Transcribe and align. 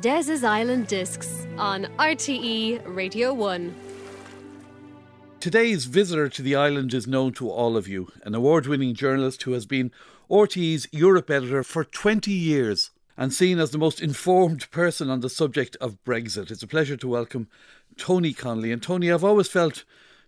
Des's 0.00 0.44
Island 0.44 0.86
Discs 0.86 1.44
on 1.56 1.86
RTE 1.98 2.82
Radio 2.94 3.34
1. 3.34 3.74
Today's 5.40 5.86
visitor 5.86 6.28
to 6.28 6.42
the 6.42 6.54
island 6.54 6.94
is 6.94 7.08
known 7.08 7.32
to 7.32 7.50
all 7.50 7.76
of 7.76 7.88
you, 7.88 8.12
an 8.22 8.32
award 8.32 8.68
winning 8.68 8.94
journalist 8.94 9.42
who 9.42 9.52
has 9.52 9.66
been 9.66 9.90
RTE's 10.30 10.86
Europe 10.92 11.30
editor 11.30 11.64
for 11.64 11.82
20 11.82 12.30
years 12.30 12.90
and 13.16 13.32
seen 13.32 13.58
as 13.58 13.72
the 13.72 13.78
most 13.78 14.00
informed 14.00 14.70
person 14.70 15.10
on 15.10 15.18
the 15.18 15.28
subject 15.30 15.76
of 15.80 15.98
Brexit. 16.04 16.52
It's 16.52 16.62
a 16.62 16.68
pleasure 16.68 16.96
to 16.96 17.08
welcome 17.08 17.48
Tony 17.96 18.32
Connolly. 18.32 18.70
And 18.70 18.80
Tony, 18.80 19.10
I've 19.10 19.24
always 19.24 19.48
felt 19.48 19.84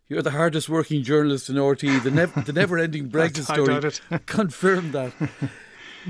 you're 0.08 0.22
the 0.22 0.33
hardest 0.33 0.69
working 0.69 1.05
journalist 1.05 1.48
in 1.48 1.55
RTE. 1.55 2.02
The, 2.02 2.11
nev- 2.11 2.45
the 2.45 2.52
never 2.52 2.77
ending 2.77 3.08
Brexit 3.12 3.45
story 3.45 4.20
confirmed 4.27 4.95
that. 4.95 5.12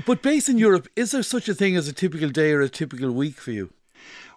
But 0.05 0.21
based 0.21 0.47
in 0.47 0.57
Europe, 0.57 0.87
is 0.95 1.11
there 1.11 1.23
such 1.23 1.49
a 1.49 1.53
thing 1.53 1.75
as 1.75 1.87
a 1.87 1.93
typical 1.93 2.29
day 2.29 2.51
or 2.51 2.61
a 2.61 2.69
typical 2.69 3.11
week 3.11 3.39
for 3.39 3.51
you? 3.51 3.73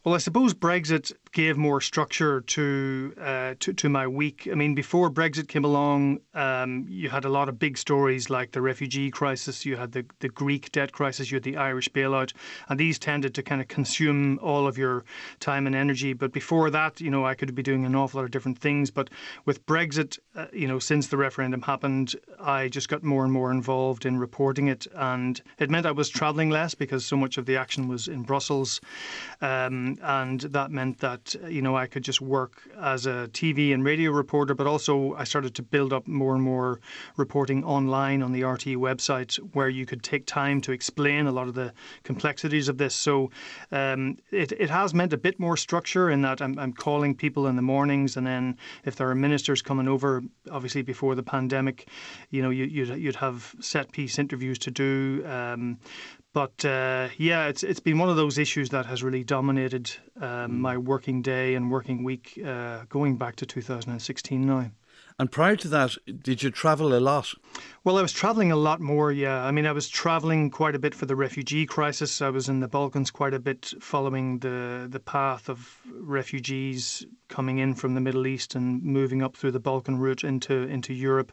Well, 0.03 0.15
I 0.15 0.19
suppose 0.19 0.53
Brexit 0.53 1.13
gave 1.35 1.57
more 1.57 1.81
structure 1.81 2.41
to, 2.41 3.13
uh, 3.21 3.55
to 3.59 3.73
to 3.75 3.89
my 3.89 4.07
week. 4.07 4.49
I 4.51 4.55
mean, 4.55 4.75
before 4.75 5.11
Brexit 5.11 5.49
came 5.49 5.65
along, 5.65 6.21
um, 6.33 6.87
you 6.89 7.11
had 7.11 7.25
a 7.25 7.29
lot 7.29 7.49
of 7.49 7.59
big 7.59 7.77
stories 7.77 8.31
like 8.31 8.53
the 8.53 8.63
refugee 8.63 9.11
crisis, 9.11 9.67
you 9.67 9.77
had 9.77 9.93
the 9.93 10.07
the 10.21 10.29
Greek 10.29 10.71
debt 10.73 10.93
crisis, 10.93 11.31
you 11.31 11.37
had 11.37 11.43
the 11.43 11.57
Irish 11.57 11.89
bailout, 11.91 12.33
and 12.69 12.79
these 12.79 12.99
tended 12.99 13.35
to 13.35 13.43
kind 13.43 13.61
of 13.61 13.67
consume 13.67 14.39
all 14.39 14.67
of 14.67 14.79
your 14.79 15.05
time 15.41 15.67
and 15.67 15.75
energy. 15.75 16.13
But 16.13 16.33
before 16.33 16.71
that, 16.71 17.01
you 17.01 17.11
know, 17.11 17.27
I 17.27 17.35
could 17.35 17.53
be 17.55 17.63
doing 17.63 17.85
an 17.85 17.97
awful 17.97 18.19
lot 18.19 18.25
of 18.25 18.31
different 18.31 18.59
things. 18.59 18.93
But 18.93 19.11
with 19.45 19.67
Brexit, 19.67 20.19
uh, 20.37 20.47
you 20.53 20.69
know, 20.69 20.79
since 20.79 21.09
the 21.09 21.17
referendum 21.17 21.63
happened, 21.63 22.15
I 22.41 22.69
just 22.69 22.89
got 22.89 23.03
more 23.03 23.25
and 23.25 23.33
more 23.33 23.51
involved 23.51 24.07
in 24.07 24.19
reporting 24.19 24.69
it, 24.69 24.87
and 24.95 25.43
it 25.59 25.69
meant 25.69 25.85
I 25.85 25.91
was 25.91 26.09
travelling 26.09 26.51
less 26.51 26.75
because 26.77 27.05
so 27.05 27.17
much 27.17 27.39
of 27.39 27.47
the 27.47 27.57
action 27.57 27.89
was 27.89 28.07
in 28.07 28.23
Brussels, 28.23 28.81
um, 29.41 29.99
and 30.01 30.41
that 30.41 30.71
meant 30.71 31.01
that 31.01 31.24
you 31.49 31.63
know 31.63 31.77
I 31.77 31.87
could 31.87 32.05
just 32.05 32.21
work 32.21 32.63
as 32.81 33.07
a 33.07 33.29
TV 33.33 33.73
and 33.73 33.85
radio 33.85 34.11
reporter, 34.11 34.55
but 34.55 34.67
also 34.67 35.15
I 35.15 35.25
started 35.25 35.55
to 35.57 35.63
build 35.63 35.93
up 35.93 36.07
more 36.07 36.35
and 36.35 36.43
more 36.43 36.81
reporting 37.17 37.65
online 37.65 38.23
on 38.23 38.33
the 38.33 38.43
RTE 38.43 38.77
website, 38.77 39.37
where 39.55 39.69
you 39.69 39.87
could 39.87 40.03
take 40.03 40.27
time 40.27 40.61
to 40.63 40.73
explain 40.73 41.27
a 41.27 41.33
lot 41.33 41.49
of 41.49 41.55
the 41.55 41.73
complexities 42.03 42.69
of 42.69 42.79
this. 42.79 42.95
So 42.95 43.31
um, 43.73 44.19
it 44.31 44.53
it 44.53 44.71
has 44.71 44.95
meant 44.95 45.13
a 45.13 45.19
bit 45.19 45.39
more 45.39 45.57
structure 45.57 46.11
in 46.11 46.23
that 46.23 46.41
I'm, 46.43 46.59
I'm 46.59 46.73
calling 46.73 47.15
people 47.15 47.47
in 47.47 47.57
the 47.57 47.63
mornings, 47.63 48.17
and 48.17 48.27
then 48.27 48.57
if 48.85 48.97
there 48.97 49.09
are 49.09 49.15
ministers 49.15 49.63
coming 49.63 49.89
over, 49.89 50.23
obviously 50.51 50.83
before 50.83 51.15
the 51.15 51.23
pandemic, 51.23 51.89
you 52.31 52.43
know 52.43 52.51
you, 52.51 52.65
you'd 52.65 52.99
you'd 52.99 53.17
have 53.17 53.55
set 53.61 53.93
piece 53.93 54.19
interviews 54.19 54.59
to 54.59 54.71
do. 54.71 55.25
Um, 55.27 55.79
but 56.35 56.65
uh, 56.65 57.09
yeah, 57.17 57.47
it's 57.47 57.63
it's 57.63 57.81
been 57.81 57.99
one 57.99 58.11
of 58.11 58.17
those 58.17 58.39
issues 58.39 58.69
that 58.71 58.87
has 58.87 59.03
really 59.03 59.25
dominated 59.25 59.91
um, 60.21 60.61
my 60.61 60.77
working 60.77 61.23
day 61.23 61.55
and 61.55 61.71
working 61.71 62.03
week 62.05 62.39
uh, 62.45 62.85
going 62.89 63.17
back 63.17 63.37
to 63.37 63.47
2016 63.47 64.45
now. 64.45 64.71
And 65.17 65.31
prior 65.31 65.55
to 65.55 65.69
that, 65.69 65.97
did 66.23 66.43
you 66.43 66.51
travel 66.51 66.93
a 66.93 66.99
lot? 66.99 67.35
Well, 67.85 67.99
I 67.99 68.03
was 68.03 68.13
traveling 68.13 68.51
a 68.51 68.57
lot 68.57 68.81
more, 68.81 69.13
yeah. 69.13 69.45
I 69.45 69.53
mean, 69.53 69.67
I 69.67 69.73
was 69.73 69.89
traveling 69.89 70.51
quite 70.51 70.75
a 70.75 70.79
bit 70.79 70.95
for 70.95 71.07
the 71.07 71.15
refugee 71.15 71.67
crisis. 71.67 72.21
I 72.21 72.31
was 72.31 72.49
in 72.49 72.61
the 72.61 72.67
Balkans 72.67 73.11
quite 73.11 73.35
a 73.35 73.39
bit 73.39 73.75
following 73.79 74.39
the, 74.39 74.89
the 74.91 74.99
path 74.99 75.49
of 75.49 75.79
refugees 75.93 77.07
coming 77.29 77.59
in 77.59 77.75
from 77.75 77.95
the 77.95 78.01
Middle 78.01 78.27
East 78.27 78.55
and 78.55 78.83
moving 78.83 79.23
up 79.23 79.37
through 79.37 79.51
the 79.51 79.61
Balkan 79.61 79.99
route 79.99 80.25
into, 80.25 80.55
into 80.55 80.95
Europe. 80.95 81.31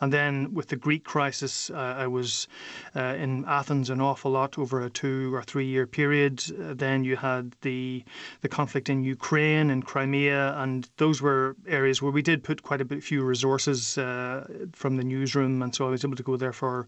And 0.00 0.12
then 0.12 0.54
with 0.54 0.68
the 0.68 0.76
Greek 0.76 1.04
crisis, 1.04 1.70
uh, 1.70 1.96
I 1.98 2.06
was 2.06 2.48
uh, 2.96 3.16
in 3.18 3.44
Athens 3.46 3.90
an 3.90 4.00
awful 4.00 4.30
lot 4.30 4.58
over 4.58 4.80
a 4.80 4.90
two 4.90 5.34
or 5.34 5.42
three 5.42 5.66
year 5.66 5.86
period. 5.86 6.42
Uh, 6.50 6.74
then 6.74 7.04
you 7.04 7.16
had 7.16 7.54
the, 7.60 8.04
the 8.40 8.48
conflict 8.48 8.88
in 8.88 9.04
Ukraine 9.04 9.70
and 9.70 9.84
Crimea, 9.84 10.54
and 10.56 10.88
those 10.96 11.20
were 11.20 11.56
areas 11.66 12.00
where 12.00 12.12
we 12.12 12.22
did 12.22 12.42
put 12.42 12.62
quite 12.62 12.80
a 12.80 12.84
bit 12.84 13.02
few 13.02 13.19
resources 13.24 13.98
uh, 13.98 14.46
from 14.72 14.96
the 14.96 15.04
newsroom. 15.04 15.62
And 15.62 15.74
so 15.74 15.86
I 15.86 15.90
was 15.90 16.04
able 16.04 16.16
to 16.16 16.22
go 16.22 16.36
there 16.36 16.52
for, 16.52 16.86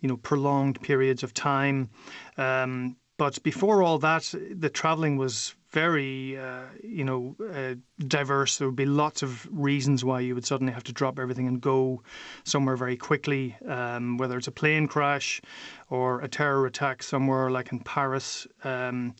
you 0.00 0.08
know, 0.08 0.16
prolonged 0.16 0.80
periods 0.82 1.22
of 1.22 1.34
time. 1.34 1.90
Um, 2.36 2.96
but 3.16 3.42
before 3.42 3.82
all 3.82 3.98
that, 3.98 4.34
the 4.50 4.70
traveling 4.70 5.18
was 5.18 5.54
very, 5.70 6.38
uh, 6.38 6.62
you 6.82 7.04
know, 7.04 7.36
uh, 7.54 7.74
diverse. 8.08 8.56
There 8.56 8.66
would 8.66 8.76
be 8.76 8.86
lots 8.86 9.22
of 9.22 9.46
reasons 9.52 10.04
why 10.04 10.20
you 10.20 10.34
would 10.34 10.46
suddenly 10.46 10.72
have 10.72 10.84
to 10.84 10.92
drop 10.92 11.18
everything 11.18 11.46
and 11.46 11.60
go 11.60 12.02
somewhere 12.44 12.76
very 12.76 12.96
quickly, 12.96 13.56
um, 13.68 14.16
whether 14.16 14.38
it's 14.38 14.48
a 14.48 14.52
plane 14.52 14.88
crash 14.88 15.42
or 15.90 16.22
a 16.22 16.28
terror 16.28 16.64
attack 16.64 17.02
somewhere 17.02 17.50
like 17.50 17.72
in 17.72 17.80
Paris. 17.80 18.46
Um, 18.64 19.14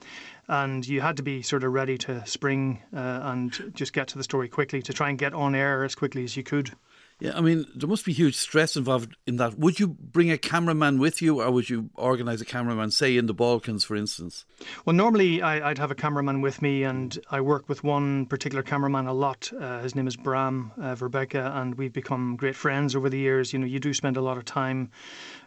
and 0.50 0.86
you 0.86 1.00
had 1.00 1.16
to 1.16 1.22
be 1.22 1.42
sort 1.42 1.62
of 1.62 1.72
ready 1.72 1.96
to 1.96 2.26
spring 2.26 2.82
uh, 2.92 3.20
and 3.22 3.72
just 3.72 3.92
get 3.92 4.08
to 4.08 4.18
the 4.18 4.24
story 4.24 4.48
quickly 4.48 4.82
to 4.82 4.92
try 4.92 5.08
and 5.08 5.16
get 5.16 5.32
on 5.32 5.54
air 5.54 5.84
as 5.84 5.94
quickly 5.94 6.24
as 6.24 6.36
you 6.36 6.42
could. 6.42 6.72
Yeah, 7.20 7.36
I 7.36 7.42
mean, 7.42 7.66
there 7.74 7.88
must 7.88 8.06
be 8.06 8.14
huge 8.14 8.34
stress 8.34 8.76
involved 8.76 9.14
in 9.26 9.36
that. 9.36 9.58
Would 9.58 9.78
you 9.78 9.88
bring 9.88 10.30
a 10.30 10.38
cameraman 10.38 10.98
with 10.98 11.20
you, 11.20 11.42
or 11.42 11.50
would 11.50 11.68
you 11.68 11.90
organise 11.94 12.40
a 12.40 12.46
cameraman, 12.46 12.90
say 12.90 13.16
in 13.16 13.26
the 13.26 13.34
Balkans, 13.34 13.84
for 13.84 13.94
instance? 13.94 14.46
Well, 14.86 14.96
normally 14.96 15.42
I, 15.42 15.68
would 15.68 15.76
have 15.76 15.90
a 15.90 15.94
cameraman 15.94 16.40
with 16.40 16.62
me, 16.62 16.82
and 16.82 17.16
I 17.30 17.42
work 17.42 17.68
with 17.68 17.84
one 17.84 18.24
particular 18.24 18.62
cameraman 18.62 19.06
a 19.06 19.12
lot. 19.12 19.52
Uh, 19.52 19.82
his 19.82 19.94
name 19.94 20.08
is 20.08 20.16
Bram 20.16 20.72
uh, 20.78 20.94
Verbeke, 20.94 21.34
and 21.34 21.74
we've 21.74 21.92
become 21.92 22.36
great 22.36 22.56
friends 22.56 22.96
over 22.96 23.10
the 23.10 23.18
years. 23.18 23.52
You 23.52 23.58
know, 23.58 23.66
you 23.66 23.80
do 23.80 23.92
spend 23.92 24.16
a 24.16 24.22
lot 24.22 24.38
of 24.38 24.46
time 24.46 24.90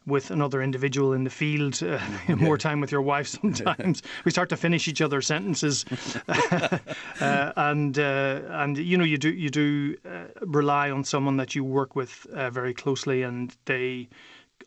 with 0.05 0.31
another 0.31 0.61
individual 0.61 1.13
in 1.13 1.23
the 1.23 1.29
field, 1.29 1.81
uh, 1.81 1.99
yeah. 2.27 2.35
more 2.35 2.57
time 2.57 2.79
with 2.79 2.91
your 2.91 3.01
wife 3.01 3.27
sometimes. 3.27 4.01
we 4.25 4.31
start 4.31 4.49
to 4.49 4.57
finish 4.57 4.87
each 4.87 5.01
other's 5.01 5.27
sentences, 5.27 5.85
uh, 6.27 7.53
and 7.55 7.97
uh, 7.99 8.41
and 8.49 8.77
you 8.77 8.97
know 8.97 9.03
you 9.03 9.17
do 9.17 9.31
you 9.33 9.49
do 9.49 9.95
uh, 10.05 10.25
rely 10.41 10.91
on 10.91 11.03
someone 11.03 11.37
that 11.37 11.55
you 11.55 11.63
work 11.63 11.95
with 11.95 12.25
uh, 12.33 12.49
very 12.49 12.73
closely, 12.73 13.23
and 13.23 13.55
they 13.65 14.07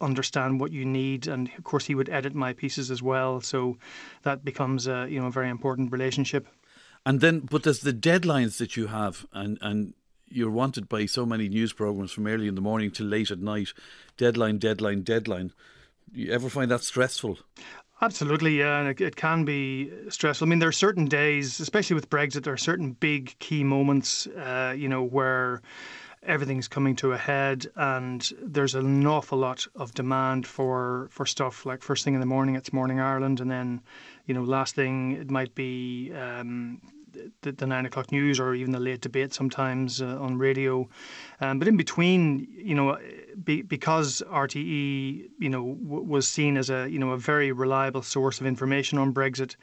understand 0.01 0.61
what 0.61 0.73
you 0.73 0.85
need 0.85 1.27
and 1.27 1.51
of 1.57 1.65
course 1.65 1.87
he 1.87 1.95
would 1.95 2.11
edit 2.11 2.35
my 2.35 2.53
pieces 2.53 2.91
as 2.91 3.03
well 3.03 3.41
so 3.41 3.79
that 4.25 4.45
becomes 4.45 4.87
a 4.87 5.07
you 5.09 5.19
know 5.19 5.29
a 5.29 5.31
very 5.31 5.49
important 5.49 5.91
relationship 5.91 6.47
and 7.07 7.23
then 7.23 7.41
but 7.41 7.63
there's 7.63 7.81
the 7.81 7.95
deadlines 7.95 8.59
that 8.59 8.77
you 8.77 8.89
have 8.89 9.25
and 9.33 9.57
and 9.63 9.95
you're 10.29 10.51
wanted 10.51 10.89
by 10.89 11.07
so 11.07 11.25
many 11.25 11.49
news 11.49 11.73
programs 11.73 12.13
from 12.13 12.27
early 12.27 12.49
in 12.49 12.55
the 12.55 12.61
morning 12.61 12.91
till 12.91 13.07
late 13.07 13.31
at 13.31 13.39
night. 13.39 13.73
Deadline, 14.17 14.59
deadline, 14.59 15.03
deadline. 15.03 15.53
You 16.13 16.33
ever 16.33 16.49
find 16.49 16.71
that 16.71 16.83
stressful? 16.83 17.39
Absolutely, 18.03 18.59
yeah, 18.59 18.81
and 18.81 18.89
it, 18.89 19.01
it, 19.01 19.17
can 19.17 19.45
be 19.45 19.91
stressful. 20.11 20.47
I 20.47 20.51
mean, 20.51 20.59
there 20.59 20.69
are 20.69 20.73
certain 20.73 21.07
days, 21.07 21.61
especially 21.61 21.95
with 21.95 22.11
Brexit, 22.11 22.45
there 22.45 22.53
are 22.53 22.59
certain 22.59 22.93
big 22.93 23.35
key 23.39 23.65
moments, 23.65 24.27
uh, 24.27 24.75
you 24.77 24.87
know, 24.87 25.03
where 25.03 25.63
everything's 26.23 26.69
coming 26.69 26.95
to 26.97 27.13
a 27.13 27.17
head, 27.17 27.67
and 27.75 28.31
there's 28.43 28.75
an 28.75 29.07
awful 29.07 29.39
lot 29.39 29.67
of 29.77 29.95
demand 29.95 30.47
for 30.47 31.09
for 31.11 31.25
stuff. 31.25 31.65
Like 31.65 31.83
first 31.83 32.05
thing 32.05 32.13
in 32.13 32.21
the 32.21 32.27
morning, 32.27 32.55
it's 32.55 32.71
Morning 32.71 33.01
Ireland, 33.01 33.41
and 33.41 33.51
then, 33.51 33.81
you 34.27 34.35
know, 34.35 34.43
last 34.43 34.75
thing 34.75 35.13
it 35.13 35.31
might 35.31 35.55
be. 35.55 36.13
Um, 36.13 36.83
the, 37.43 37.53
the, 37.53 37.67
nine 37.67 37.87
o'clock 37.87 38.13
news 38.13 38.39
or 38.41 38.55
even 38.55 38.73
the 38.73 38.81
late 38.81 39.01
debate 39.01 39.33
sometimes 39.35 40.03
uh, 40.03 40.19
on 40.21 40.39
radio. 40.39 40.89
Um, 41.41 41.59
but 41.59 41.69
in 41.69 41.77
between, 41.77 42.49
you 42.51 42.75
know, 42.75 42.99
be, 43.43 43.63
because 43.63 44.23
RTE, 44.31 45.29
you 45.39 45.49
know, 45.49 45.75
w- 45.75 46.05
was 46.05 46.27
seen 46.29 46.57
as 46.57 46.71
a 46.71 46.89
you 46.89 46.99
know 46.99 47.11
a 47.11 47.19
very 47.19 47.53
reliable 47.53 48.03
source 48.03 48.41
of 48.41 48.47
information 48.47 48.99
on 48.99 49.13
Brexit. 49.13 49.57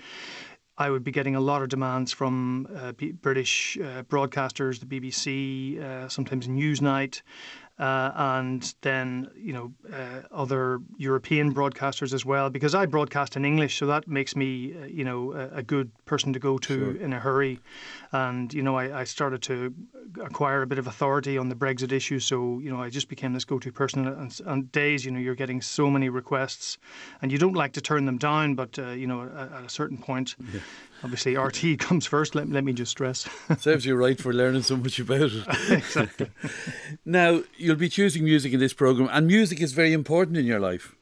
I 0.76 0.90
would 0.90 1.04
be 1.04 1.12
getting 1.12 1.36
a 1.36 1.40
lot 1.40 1.62
of 1.62 1.70
demands 1.70 2.12
from 2.12 2.68
uh, 2.76 2.94
British 3.22 3.78
uh, 3.78 4.02
broadcasters, 4.04 4.80
the 4.80 4.88
BBC, 4.88 5.80
uh, 5.80 6.10
sometimes 6.10 6.48
Newsnight, 6.48 7.22
uh, 7.80 8.12
and 8.16 8.76
then 8.82 9.30
you 9.36 9.52
know 9.52 9.74
uh, 9.92 10.22
other 10.32 10.80
European 10.98 11.54
broadcasters 11.54 12.14
as 12.14 12.24
well. 12.24 12.50
Because 12.50 12.76
I 12.76 12.86
broadcast 12.86 13.36
in 13.36 13.46
English, 13.46 13.78
so 13.78 13.88
that 13.88 14.08
makes 14.08 14.36
me 14.36 14.76
uh, 14.80 14.86
you 14.86 15.04
know 15.04 15.34
a, 15.34 15.58
a, 15.58 15.64
good 15.64 15.92
person 16.06 16.34
to 16.34 16.40
go 16.40 16.60
to 16.60 16.74
sure. 16.74 16.96
in 16.96 17.14
a 17.14 17.20
hurry. 17.20 17.60
And 18.12 18.54
you 18.54 18.62
know 18.62 18.76
I, 18.76 19.02
I, 19.02 19.04
started 19.06 19.42
to 19.44 19.74
acquire 20.22 20.62
a 20.62 20.68
bit 20.68 20.78
of 20.78 20.86
authority 20.86 21.38
on 21.38 21.50
the 21.50 21.56
Brexit 21.56 21.92
issue, 21.92 22.20
so 22.20 22.60
you 22.60 22.70
know 22.70 22.82
I 22.82 22.90
just 22.90 23.10
became 23.10 23.34
this 23.34 23.46
go-to 23.46 23.72
person. 23.72 24.08
And 24.08 24.40
on 24.46 24.64
days, 24.66 25.04
you 25.04 25.12
know, 25.12 25.20
you're 25.20 25.34
getting 25.34 25.62
so 25.62 25.90
many 25.90 26.10
requests, 26.10 26.78
and 27.24 27.32
you 27.32 27.40
don't 27.40 27.56
like 27.56 27.74
to 27.74 27.82
turn 27.82 28.06
them 28.06 28.20
down, 28.20 28.54
but 28.54 28.78
uh, 28.78 28.92
you 28.92 29.08
know 29.08 29.24
at, 29.24 29.52
at, 29.52 29.66
a 29.66 29.70
certain 29.70 29.98
point. 29.98 30.36
Yeah 30.54 30.60
obviously 31.04 31.36
RT 31.36 31.80
comes 31.80 32.06
first. 32.06 32.36
Let, 32.36 32.50
let 32.50 32.64
me 32.64 32.74
just 32.74 32.92
stress. 32.92 33.28
Serves 33.60 33.86
you 33.86 33.96
right 33.96 34.20
for 34.20 34.34
learning 34.34 34.64
so 34.64 34.78
much 34.78 35.00
about 35.00 35.32
it. 35.32 35.48
exactly. 35.70 36.30
now 37.06 37.44
you'll 37.58 37.76
be 37.76 37.90
choosing 37.90 38.24
music 38.24 38.54
in 38.54 38.60
this 38.60 38.74
program, 38.74 39.10
and 39.12 39.28
music 39.28 39.62
is 39.62 39.74
very 39.74 39.94
important 39.94 40.38
in 40.38 40.46
your 40.46 40.60
life. 40.60 40.96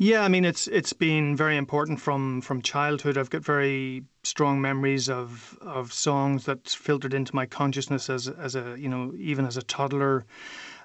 Yeah, 0.00 0.22
I 0.22 0.28
mean 0.28 0.44
it's 0.44 0.68
it's 0.68 0.92
been 0.92 1.36
very 1.36 1.56
important 1.56 2.00
from 2.00 2.40
from 2.40 2.62
childhood. 2.62 3.18
I've 3.18 3.30
got 3.30 3.42
very 3.42 4.04
strong 4.22 4.60
memories 4.60 5.10
of 5.10 5.58
of 5.60 5.92
songs 5.92 6.44
that 6.44 6.68
filtered 6.68 7.12
into 7.12 7.34
my 7.34 7.46
consciousness 7.46 8.08
as 8.08 8.28
as 8.28 8.54
a 8.54 8.76
you 8.78 8.88
know 8.88 9.12
even 9.18 9.44
as 9.44 9.56
a 9.56 9.62
toddler, 9.62 10.24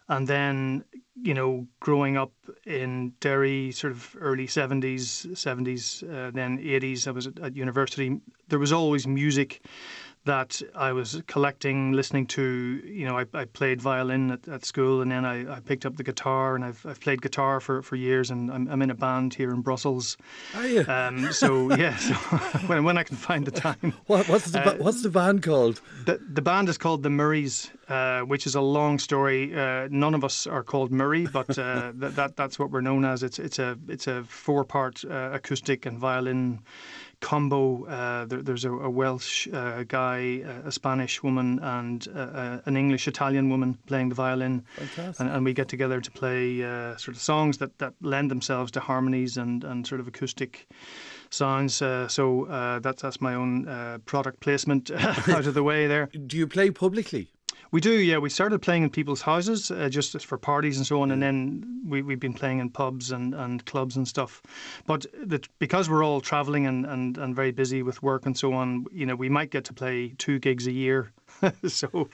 and 0.10 0.28
then 0.28 0.84
you 1.16 1.34
know 1.34 1.68
growing 1.80 2.18
up 2.18 2.34
in 2.66 3.14
Derry, 3.20 3.72
sort 3.72 3.94
of 3.94 4.16
early 4.20 4.48
seventies, 4.48 5.28
seventies, 5.34 6.04
uh, 6.04 6.32
then 6.34 6.60
eighties. 6.62 7.08
I 7.08 7.12
was 7.12 7.28
at, 7.28 7.40
at 7.40 7.56
university. 7.56 8.20
There 8.50 8.60
was 8.60 8.72
always 8.72 9.08
music 9.08 9.62
that 10.26 10.62
I 10.74 10.94
was 10.94 11.22
collecting, 11.28 11.92
listening 11.92 12.28
to. 12.28 12.82
You 12.86 13.06
know, 13.06 13.18
I, 13.18 13.26
I 13.34 13.46
played 13.46 13.82
violin 13.82 14.32
at, 14.32 14.48
at 14.48 14.66
school, 14.66 15.02
and 15.02 15.12
then 15.12 15.26
I, 15.26 15.56
I 15.58 15.60
picked 15.60 15.86
up 15.86 15.98
the 15.98 16.04
guitar, 16.04 16.56
and 16.56 16.64
I've, 16.64 16.86
I've 16.86 17.00
played 17.00 17.22
guitar 17.22 17.60
for, 17.60 17.82
for 17.82 17.96
years, 17.96 18.32
and 18.32 18.52
I'm, 18.52 18.68
I'm 18.70 18.82
in 18.82 18.90
a 18.90 18.96
band 18.96 19.34
here 19.34 19.52
in 19.52 19.62
Brussels. 19.62 20.18
Are 20.56 20.68
you? 20.68 20.86
Um, 20.88 21.32
so 21.34 21.76
yeah, 21.76 21.96
so 21.98 22.14
when, 22.68 22.84
when 22.84 22.98
I 22.98 23.04
can 23.04 23.18
find 23.18 23.46
the 23.46 23.52
time. 23.68 23.94
What, 24.08 24.28
what's 24.30 24.52
the 24.52 24.76
uh, 24.76 24.78
what's 24.78 25.04
the 25.04 25.10
band 25.10 25.44
called? 25.44 25.82
The 26.06 26.20
the 26.32 26.42
band 26.42 26.70
is 26.70 26.78
called 26.78 27.04
the 27.04 27.10
Murrays, 27.10 27.70
uh, 27.90 28.22
which 28.22 28.48
is 28.48 28.56
a 28.56 28.62
long 28.62 29.00
story. 29.00 29.54
Uh, 29.54 29.88
none 29.92 30.14
of 30.14 30.24
us 30.24 30.48
are 30.48 30.64
called 30.64 30.92
Murray, 30.92 31.28
but 31.28 31.58
uh, 31.58 31.92
that, 31.96 32.16
that 32.16 32.36
that's 32.38 32.58
what 32.58 32.72
we're 32.72 32.82
known 32.82 33.04
as. 33.04 33.24
It's 33.24 33.40
it's 33.40 33.60
a 33.60 33.78
it's 33.88 34.08
a 34.08 34.24
four 34.24 34.64
part 34.64 35.04
uh, 35.04 35.32
acoustic 35.34 35.86
and 35.86 36.00
violin 36.00 36.60
combo. 37.24 37.86
Uh, 37.86 38.26
there, 38.26 38.42
there's 38.42 38.66
a, 38.66 38.72
a 38.72 38.90
Welsh 38.90 39.48
uh, 39.54 39.84
guy, 39.88 40.44
a 40.66 40.72
Spanish 40.72 41.24
woman, 41.24 41.58
and 41.60 42.08
uh, 42.14 42.60
an 42.66 42.76
English 42.76 43.08
Italian 43.08 43.50
woman 43.50 43.78
playing 43.88 44.10
the 44.10 44.16
violin. 44.16 44.64
And, 45.20 45.30
and, 45.30 45.46
we 45.46 45.54
get 45.54 45.70
together 45.70 46.02
to 46.02 46.12
play 46.12 46.64
uh, 46.64 46.98
sort 46.98 47.16
of 47.16 47.22
songs 47.22 47.58
that, 47.58 47.80
that 47.80 47.94
lend 48.02 48.30
themselves 48.30 48.72
to 48.72 48.82
harmonies 48.82 49.38
and, 49.38 49.64
and 49.64 49.88
sort 49.88 50.02
of 50.02 50.08
acoustic 50.08 50.68
sounds. 51.30 51.82
Uh, 51.82 52.08
so 52.08 52.46
uh, 52.48 52.80
that's 52.80 53.02
that's 53.02 53.22
my 53.22 53.34
own 53.34 53.66
product 54.06 54.42
placement 54.42 54.92
out 55.36 55.48
of 55.48 55.54
the 55.54 55.64
way 55.64 55.88
there. 55.88 56.10
Do 56.28 56.38
you 56.38 56.48
play 56.48 56.72
publicly? 56.72 57.32
We 57.74 57.82
do, 57.82 58.00
yeah. 58.02 58.20
We 58.20 58.30
started 58.30 58.62
playing 58.62 58.84
in 58.84 58.92
people's 58.92 59.24
houses 59.24 59.72
uh, 59.72 59.90
just 59.90 60.24
for 60.28 60.38
parties 60.38 60.78
and 60.78 60.86
so 60.86 61.02
on, 61.02 61.10
and 61.10 61.20
then 61.24 61.82
we, 61.88 62.04
we've 62.04 62.20
been 62.20 62.36
playing 62.36 62.60
in 62.60 62.70
pubs 62.70 63.12
and, 63.12 63.34
and 63.34 63.66
clubs 63.66 63.96
and 63.96 64.08
stuff. 64.08 64.44
But 64.86 65.08
the, 65.26 65.44
because 65.58 65.90
we're 65.90 66.06
all 66.06 66.22
travelling 66.22 66.68
and, 66.68 66.86
and, 66.86 67.18
and 67.18 67.36
very 67.36 67.52
busy 67.52 67.82
with 67.82 68.04
work 68.04 68.28
and 68.28 68.38
so 68.38 68.54
on, 68.54 68.86
you 68.92 69.08
know, 69.08 69.16
we 69.16 69.28
might 69.28 69.50
get 69.50 69.66
to 69.66 69.74
play 69.74 70.14
two 70.20 70.38
gigs 70.38 70.68
a 70.68 70.72
year. 70.72 71.14
so, 71.68 72.10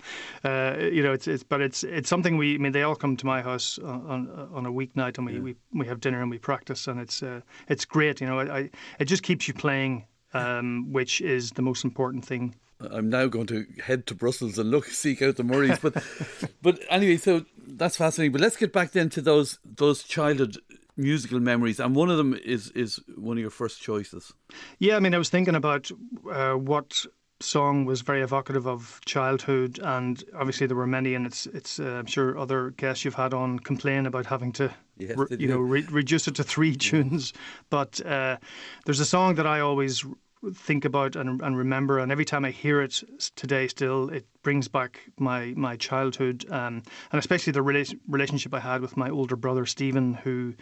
uh, 0.45 0.77
you 0.79 1.03
know, 1.03 1.11
it's 1.11 1.27
it's 1.27 1.43
but 1.43 1.59
it's 1.59 1.83
it's 1.83 2.07
something 2.07 2.37
we. 2.37 2.55
I 2.55 2.57
mean, 2.57 2.71
they 2.71 2.83
all 2.83 2.95
come 2.95 3.17
to 3.17 3.25
my 3.25 3.41
house 3.41 3.77
on 3.79 4.29
on 4.53 4.65
a 4.65 4.71
weeknight, 4.71 5.17
and 5.17 5.27
we, 5.27 5.33
yeah. 5.33 5.39
we, 5.41 5.55
we 5.73 5.87
have 5.87 5.99
dinner 5.99 6.21
and 6.21 6.31
we 6.31 6.37
practice, 6.37 6.87
and 6.87 7.01
it's 7.01 7.21
uh, 7.21 7.41
it's 7.67 7.83
great. 7.83 8.21
You 8.21 8.27
know, 8.27 8.39
I, 8.39 8.69
it 8.97 9.05
just 9.05 9.23
keeps 9.23 9.45
you 9.45 9.53
playing, 9.53 10.05
um, 10.33 10.89
which 10.93 11.19
is 11.19 11.51
the 11.51 11.61
most 11.61 11.83
important 11.83 12.23
thing 12.23 12.55
I'm 12.79 13.09
now 13.09 13.27
going 13.27 13.47
to 13.47 13.65
head 13.83 14.07
to 14.07 14.15
Brussels 14.15 14.57
and 14.57 14.71
look 14.71 14.85
seek 14.87 15.21
out 15.21 15.35
the 15.35 15.43
Murrays. 15.43 15.79
But 15.79 16.03
but 16.61 16.79
anyway, 16.89 17.17
so 17.17 17.45
that's 17.67 17.97
fascinating. 17.97 18.31
But 18.31 18.41
let's 18.41 18.57
get 18.57 18.73
back 18.73 18.91
then 18.91 19.09
to 19.11 19.21
those 19.21 19.59
those 19.63 20.03
childhood 20.03 20.57
musical 20.97 21.39
memories, 21.39 21.79
and 21.79 21.95
one 21.95 22.09
of 22.09 22.17
them 22.17 22.33
is 22.43 22.71
is 22.71 22.99
one 23.15 23.37
of 23.37 23.41
your 23.41 23.49
first 23.49 23.81
choices. 23.81 24.33
Yeah, 24.79 24.95
I 24.95 24.99
mean, 24.99 25.13
I 25.13 25.17
was 25.17 25.29
thinking 25.29 25.55
about 25.55 25.91
uh, 26.31 26.53
what 26.53 27.05
song 27.41 27.85
was 27.85 28.01
very 28.01 28.21
evocative 28.21 28.67
of 28.67 28.99
childhood, 29.05 29.79
and 29.81 30.23
obviously 30.35 30.67
there 30.67 30.77
were 30.77 30.87
many, 30.87 31.15
and 31.15 31.25
it's 31.25 31.45
it's 31.47 31.79
uh, 31.79 31.97
I'm 31.99 32.05
sure 32.05 32.37
other 32.37 32.71
guests 32.71 33.05
you've 33.05 33.15
had 33.15 33.33
on 33.33 33.59
complain 33.59 34.05
about 34.05 34.25
having 34.25 34.51
to. 34.53 34.73
Yes, 34.97 35.17
re- 35.17 35.37
you 35.39 35.47
know, 35.47 35.59
re- 35.59 35.87
reduce 35.89 36.27
it 36.27 36.35
to 36.35 36.43
three 36.43 36.75
tunes, 36.75 37.33
but 37.69 38.05
uh, 38.05 38.37
there's 38.85 38.99
a 38.99 39.05
song 39.05 39.35
that 39.35 39.47
I 39.47 39.61
always 39.61 40.05
think 40.53 40.85
about 40.85 41.15
and, 41.15 41.41
and 41.41 41.57
remember. 41.57 41.99
And 41.99 42.11
every 42.11 42.25
time 42.25 42.45
I 42.45 42.51
hear 42.51 42.81
it 42.81 43.03
today, 43.35 43.67
still, 43.67 44.09
it 44.09 44.25
brings 44.41 44.67
back 44.67 45.01
my 45.17 45.53
my 45.57 45.75
childhood, 45.75 46.45
um, 46.49 46.81
and 47.11 47.19
especially 47.19 47.51
the 47.51 47.59
rela- 47.59 47.97
relationship 48.07 48.53
I 48.53 48.59
had 48.59 48.81
with 48.81 48.95
my 48.95 49.09
older 49.09 49.35
brother 49.35 49.65
Stephen, 49.65 50.13
who 50.13 50.53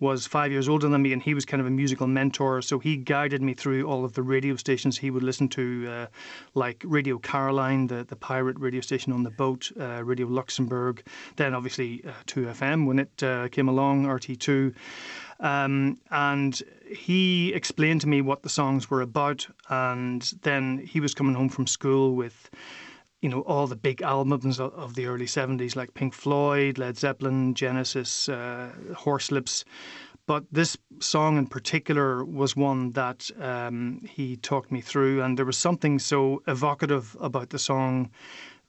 was 0.00 0.26
five 0.26 0.50
years 0.50 0.68
older 0.68 0.88
than 0.88 1.02
me, 1.02 1.12
and 1.12 1.22
he 1.22 1.34
was 1.34 1.44
kind 1.44 1.60
of 1.60 1.66
a 1.66 1.70
musical 1.70 2.06
mentor. 2.06 2.62
So 2.62 2.78
he 2.78 2.96
guided 2.96 3.42
me 3.42 3.54
through 3.54 3.86
all 3.86 4.04
of 4.04 4.14
the 4.14 4.22
radio 4.22 4.56
stations 4.56 4.96
he 4.96 5.10
would 5.10 5.22
listen 5.22 5.48
to, 5.50 5.88
uh, 5.88 6.06
like 6.54 6.82
Radio 6.86 7.18
Caroline, 7.18 7.86
the 7.86 8.04
the 8.04 8.16
pirate 8.16 8.58
radio 8.58 8.80
station 8.80 9.12
on 9.12 9.22
the 9.22 9.30
boat, 9.30 9.70
uh, 9.78 10.02
Radio 10.04 10.26
Luxembourg, 10.26 11.02
then 11.36 11.54
obviously 11.54 12.02
uh, 12.06 12.12
2FM 12.26 12.86
when 12.86 12.98
it 12.98 13.22
uh, 13.22 13.48
came 13.48 13.68
along, 13.68 14.06
RT2. 14.06 14.74
Um, 15.40 15.98
and 16.10 16.60
he 16.90 17.52
explained 17.54 18.00
to 18.02 18.08
me 18.08 18.22
what 18.22 18.42
the 18.42 18.48
songs 18.48 18.90
were 18.90 19.02
about. 19.02 19.46
And 19.68 20.22
then 20.42 20.78
he 20.78 21.00
was 21.00 21.14
coming 21.14 21.34
home 21.34 21.48
from 21.48 21.66
school 21.66 22.14
with, 22.14 22.50
you 23.22 23.28
know, 23.28 23.42
all 23.42 23.66
the 23.66 23.76
big 23.76 24.02
albums 24.02 24.58
of, 24.58 24.94
the 24.94 25.06
early 25.06 25.26
70s, 25.26 25.76
like 25.76 25.94
Pink 25.94 26.14
Floyd, 26.14 26.78
Led 26.78 26.98
Zeppelin, 26.98 27.54
Genesis, 27.54 28.28
uh, 28.28 28.70
Horslips. 28.94 29.64
But 30.26 30.44
this 30.52 30.76
song 31.00 31.38
in 31.38 31.46
particular 31.46 32.22
was 32.22 32.54
one 32.54 32.90
that 32.90 33.30
um, 33.40 34.02
he 34.04 34.36
talked 34.36 34.70
me 34.70 34.82
through, 34.82 35.22
and 35.22 35.38
there 35.38 35.46
was 35.46 35.56
something 35.56 35.98
so 35.98 36.42
evocative 36.46 37.16
about 37.18 37.48
the 37.48 37.58
song 37.58 38.10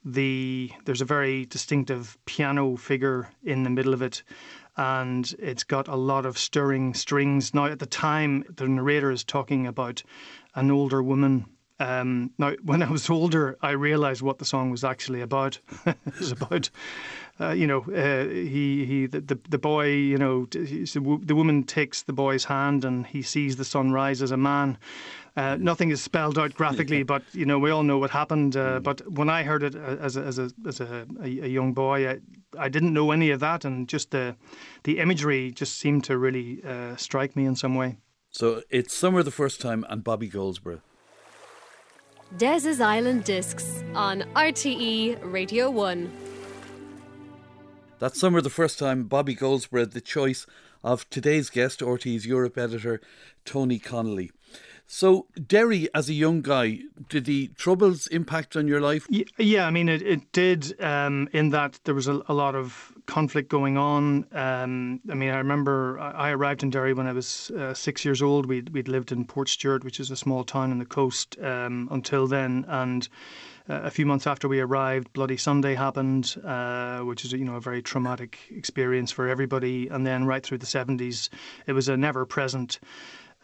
the 0.04 0.70
there's 0.84 1.02
a 1.02 1.04
very 1.04 1.44
distinctive 1.46 2.16
piano 2.24 2.76
figure 2.76 3.28
in 3.44 3.64
the 3.64 3.70
middle 3.70 3.92
of 3.92 4.00
it 4.00 4.22
and 4.80 5.34
it's 5.38 5.62
got 5.62 5.88
a 5.88 5.94
lot 5.94 6.24
of 6.24 6.38
stirring 6.38 6.94
strings. 6.94 7.52
Now, 7.52 7.66
at 7.66 7.80
the 7.80 7.86
time, 7.86 8.44
the 8.48 8.66
narrator 8.66 9.10
is 9.10 9.22
talking 9.22 9.66
about 9.66 10.02
an 10.54 10.70
older 10.70 11.02
woman. 11.02 11.44
Um, 11.78 12.30
now, 12.38 12.54
when 12.62 12.82
I 12.82 12.90
was 12.90 13.10
older, 13.10 13.58
I 13.60 13.72
realised 13.72 14.22
what 14.22 14.38
the 14.38 14.46
song 14.46 14.70
was 14.70 14.82
actually 14.82 15.20
about. 15.20 15.58
it 15.86 16.18
was 16.18 16.32
about, 16.32 16.70
uh, 17.40 17.52
you 17.52 17.66
know, 17.66 17.80
uh, 17.94 18.28
he 18.28 18.84
he 18.84 19.06
the, 19.06 19.20
the, 19.20 19.38
the 19.48 19.58
boy, 19.58 19.86
you 19.86 20.18
know, 20.18 20.46
the 20.46 21.34
woman 21.34 21.64
takes 21.64 22.02
the 22.02 22.12
boy's 22.12 22.44
hand 22.44 22.84
and 22.84 23.06
he 23.06 23.22
sees 23.22 23.56
the 23.56 23.64
sun 23.64 23.92
rise 23.92 24.20
as 24.20 24.30
a 24.30 24.36
man. 24.36 24.76
Uh, 25.36 25.56
nothing 25.58 25.90
is 25.90 26.02
spelled 26.02 26.38
out 26.38 26.52
graphically, 26.54 27.02
but 27.02 27.22
you 27.32 27.46
know 27.46 27.58
we 27.58 27.70
all 27.70 27.82
know 27.82 27.98
what 27.98 28.10
happened. 28.10 28.56
Uh, 28.56 28.78
mm. 28.78 28.82
But 28.82 29.10
when 29.10 29.30
I 29.30 29.42
heard 29.42 29.62
it 29.62 29.74
uh, 29.74 29.96
as 30.00 30.16
a, 30.16 30.22
as 30.22 30.38
a, 30.38 30.50
as 30.66 30.80
a, 30.80 31.06
a, 31.22 31.24
a 31.24 31.48
young 31.48 31.72
boy, 31.72 32.10
I, 32.10 32.18
I 32.58 32.68
didn't 32.68 32.92
know 32.92 33.10
any 33.10 33.30
of 33.30 33.40
that, 33.40 33.64
and 33.64 33.88
just 33.88 34.10
the 34.10 34.36
the 34.82 34.98
imagery 34.98 35.50
just 35.50 35.78
seemed 35.78 36.04
to 36.04 36.18
really 36.18 36.62
uh, 36.62 36.96
strike 36.96 37.36
me 37.36 37.46
in 37.46 37.56
some 37.56 37.74
way. 37.74 37.96
So 38.30 38.62
it's 38.70 38.94
summer 38.94 39.22
the 39.22 39.30
first 39.30 39.60
time, 39.60 39.86
and 39.88 40.04
Bobby 40.04 40.28
Goldsboro. 40.28 40.80
Des's 42.36 42.80
Island 42.80 43.24
Discs 43.24 43.82
on 43.94 44.22
RTE 44.34 45.18
Radio 45.22 45.70
1. 45.70 46.29
That 48.00 48.16
summer, 48.16 48.40
the 48.40 48.48
first 48.48 48.78
time, 48.78 49.04
Bobby 49.04 49.34
Goldsboro, 49.34 49.84
the 49.84 50.00
choice 50.00 50.46
of 50.82 51.08
today's 51.10 51.50
guest, 51.50 51.80
RTE's 51.80 52.24
Europe 52.24 52.56
editor, 52.56 52.98
Tony 53.44 53.78
Connolly. 53.78 54.30
So, 54.86 55.26
Derry, 55.46 55.86
as 55.94 56.08
a 56.08 56.14
young 56.14 56.40
guy, 56.40 56.78
did 57.10 57.26
the 57.26 57.48
Troubles 57.58 58.06
impact 58.06 58.56
on 58.56 58.66
your 58.66 58.80
life? 58.80 59.06
Yeah, 59.10 59.66
I 59.66 59.70
mean, 59.70 59.90
it, 59.90 60.00
it 60.00 60.32
did 60.32 60.80
um, 60.80 61.28
in 61.34 61.50
that 61.50 61.78
there 61.84 61.94
was 61.94 62.08
a, 62.08 62.22
a, 62.26 62.32
lot 62.32 62.54
of 62.54 62.90
conflict 63.04 63.50
going 63.50 63.76
on. 63.76 64.24
Um, 64.32 65.00
I 65.10 65.14
mean, 65.14 65.30
I 65.30 65.36
remember 65.36 66.00
I 66.00 66.30
arrived 66.30 66.62
in 66.62 66.70
Derry 66.70 66.94
when 66.94 67.06
I 67.06 67.12
was 67.12 67.50
uh, 67.50 67.74
six 67.74 68.02
years 68.02 68.22
old. 68.22 68.46
We'd, 68.46 68.70
we'd 68.70 68.88
lived 68.88 69.12
in 69.12 69.26
Portstewart, 69.26 69.84
which 69.84 70.00
is 70.00 70.10
a 70.10 70.16
small 70.16 70.42
town 70.42 70.70
on 70.70 70.78
the 70.78 70.86
coast, 70.86 71.36
um, 71.42 71.86
until 71.92 72.26
then. 72.26 72.64
And 72.66 73.06
uh, 73.70 73.82
a 73.84 73.90
few 73.90 74.04
months 74.04 74.26
after 74.26 74.48
we 74.48 74.58
arrived, 74.58 75.12
Bloody 75.12 75.36
Sunday 75.36 75.74
happened, 75.74 76.34
uh, 76.44 77.00
which 77.00 77.24
is 77.24 77.32
you 77.32 77.44
know 77.44 77.54
a 77.54 77.60
very 77.60 77.82
traumatic 77.82 78.38
experience 78.50 79.12
for 79.12 79.28
everybody. 79.28 79.86
And 79.88 80.04
then 80.04 80.24
right 80.24 80.42
through 80.42 80.58
the 80.58 80.66
70s, 80.66 81.28
it 81.66 81.72
was 81.72 81.88
a 81.88 81.96
never-present 81.96 82.80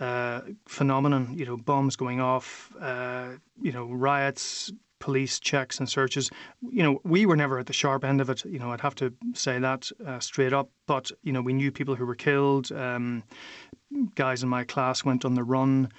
uh, 0.01 0.41
phenomenon. 0.67 1.35
You 1.39 1.47
know, 1.47 1.57
bombs 1.57 1.95
going 1.95 2.21
off, 2.21 2.73
uh, 2.81 3.29
you 3.63 3.71
know, 3.71 3.87
riots, 3.87 4.73
police 4.99 5.39
checks 5.39 5.79
and 5.79 5.89
searches. 5.89 6.31
You 6.61 6.83
know, 6.83 7.01
we 7.05 7.25
were 7.25 7.37
never 7.37 7.61
at 7.61 7.67
the 7.67 7.73
sharp 7.73 8.05
end 8.05 8.21
of 8.21 8.29
it. 8.29 8.45
You 8.45 8.59
know, 8.59 8.73
I'd 8.73 8.81
have 8.81 8.97
to 8.97 9.13
say 9.35 9.61
that 9.61 9.91
uh, 10.05 10.19
straight 10.19 10.53
up. 10.53 10.71
But 10.87 11.13
you 11.23 11.33
know, 11.33 11.43
we 11.43 11.53
knew 11.53 11.71
people 11.71 11.95
who 11.95 12.05
were 12.05 12.17
killed. 12.17 12.73
Um, 12.73 13.23
guys 14.17 14.43
in 14.43 14.49
my 14.49 14.65
class 14.65 15.05
went 15.05 15.25
on 15.25 15.35
the 15.35 15.45
run. 15.45 15.93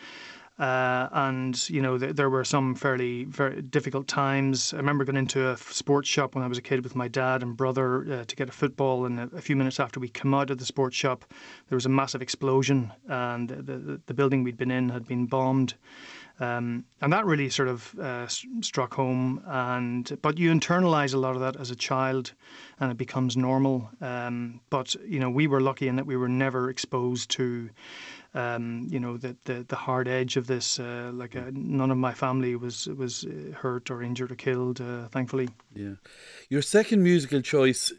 Uh, 0.60 1.08
and 1.12 1.70
you 1.70 1.82
know 1.82 2.00
th- 2.00 2.16
there 2.16 2.32
were 2.32 2.44
some 2.44 2.74
fairly 2.74 3.26
very 3.26 3.62
difficult 3.62 4.08
times. 4.08 4.74
I 4.74 4.78
remember 4.78 5.06
going 5.06 5.18
into 5.18 5.50
a 5.50 5.58
sports 5.58 6.10
shop 6.10 6.34
when 6.34 6.44
I 6.44 6.48
was 6.48 6.58
a 6.58 6.64
kid 6.64 6.84
with 6.84 6.96
my 6.96 7.08
dad 7.08 7.44
and 7.44 7.56
brother 7.56 8.12
uh, 8.12 8.24
to 8.26 8.36
get 8.36 8.50
a 8.50 8.52
football, 8.52 9.06
and 9.06 9.20
a, 9.20 9.30
a, 9.36 9.42
few 9.42 9.56
minutes 9.56 9.80
after 9.80 10.00
we 10.00 10.10
come 10.10 10.34
out 10.34 10.50
of 10.50 10.58
the 10.58 10.66
sports 10.66 10.96
shop, 10.96 11.26
there 11.70 11.76
was 11.76 11.86
a 11.86 11.90
massive 11.90 12.24
explosion, 12.24 12.92
and 13.08 13.50
the, 13.50 13.78
the, 13.78 14.02
the 14.08 14.14
building 14.16 14.44
we'd 14.44 14.58
been 14.58 14.72
in 14.72 14.90
had 14.90 15.08
been 15.08 15.28
bombed. 15.28 15.76
Um, 16.40 16.86
and 17.02 17.12
that 17.14 17.26
really 17.26 17.50
sort 17.50 17.68
of 17.68 17.98
uh, 18.00 18.28
struck 18.28 18.94
home. 18.94 19.42
And 19.46 20.18
but 20.22 20.38
you 20.38 20.52
internalize 20.52 21.14
a 21.14 21.18
lot 21.18 21.36
of 21.36 21.42
that 21.42 21.56
as 21.58 21.72
a 21.72 21.76
child, 21.76 22.34
and 22.80 22.92
it 22.92 22.98
becomes 22.98 23.36
normal. 23.36 23.90
Um, 24.02 24.62
but 24.70 24.96
you 25.06 25.20
know, 25.20 25.30
we 25.30 25.48
were 25.48 25.62
lucky 25.62 25.88
in 25.88 25.96
that 25.96 26.06
we 26.06 26.18
were 26.18 26.30
never 26.30 26.70
exposed 26.70 27.32
to 27.32 27.70
um, 28.38 28.88
you 28.89 29.00
know, 29.00 29.17
the, 29.17 29.36
the, 29.46 29.65
the 29.67 29.75
hard 29.75 30.08
edge 30.08 30.38
of 30.38 30.46
this. 30.48 30.79
Uh, 30.79 31.12
like 31.13 31.36
uh, 31.36 31.50
none 31.51 31.89
of 31.89 31.98
my 31.98 32.13
family 32.13 32.56
was 32.56 32.88
was 32.88 33.25
uh, 33.25 33.53
hurt 33.53 33.89
or 33.89 34.03
injured 34.03 34.32
or 34.32 34.36
killed, 34.36 34.79
uh, 34.79 35.08
thankfully. 35.08 35.50
Yeah, 35.74 35.96
your 36.50 36.62
second 36.62 37.03
musical 37.03 37.41
choice 37.41 37.91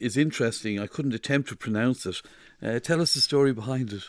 is 0.00 0.16
interesting. 0.16 0.80
I 0.80 0.88
couldn't 0.88 1.14
attempt 1.14 1.48
to 1.50 1.56
pronounce 1.56 2.06
it. 2.06 2.20
Uh, 2.62 2.78
tell 2.78 3.00
us 3.00 3.14
the 3.14 3.20
story 3.20 3.52
behind 3.52 3.92
it. 3.92 4.04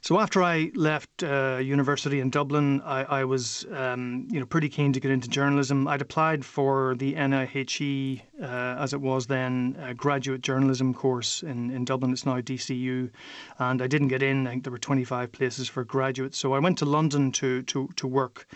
So 0.00 0.18
after 0.18 0.42
I 0.42 0.72
left 0.74 1.22
uh, 1.22 1.58
university 1.62 2.20
in 2.20 2.30
Dublin, 2.30 2.80
I, 2.82 3.04
I 3.04 3.24
was 3.24 3.66
um, 3.72 4.26
you 4.30 4.40
know 4.40 4.46
pretty 4.46 4.68
keen 4.68 4.92
to 4.94 5.00
get 5.00 5.10
into 5.10 5.28
journalism. 5.28 5.86
I'd 5.86 6.00
applied 6.00 6.44
for 6.44 6.94
the 6.96 7.14
NIHE, 7.14 8.22
uh, 8.42 8.44
as 8.44 8.94
it 8.94 9.00
was 9.00 9.26
then, 9.26 9.76
a 9.80 9.94
graduate 9.94 10.40
journalism 10.40 10.94
course 10.94 11.42
in, 11.42 11.70
in 11.70 11.84
Dublin. 11.84 12.12
It's 12.12 12.26
now 12.26 12.40
DCU, 12.40 13.10
and 13.58 13.82
I 13.82 13.86
didn't 13.86 14.08
get 14.08 14.22
in. 14.22 14.46
I 14.46 14.50
think 14.50 14.64
there 14.64 14.72
were 14.72 14.78
25 14.78 15.29
places 15.32 15.68
for 15.68 15.84
graduates. 15.84 16.38
So 16.38 16.52
I 16.52 16.58
went 16.58 16.78
to 16.78 16.84
London 16.84 17.32
to 17.32 17.62
to 17.62 17.88
to 17.96 18.06
work. 18.06 18.46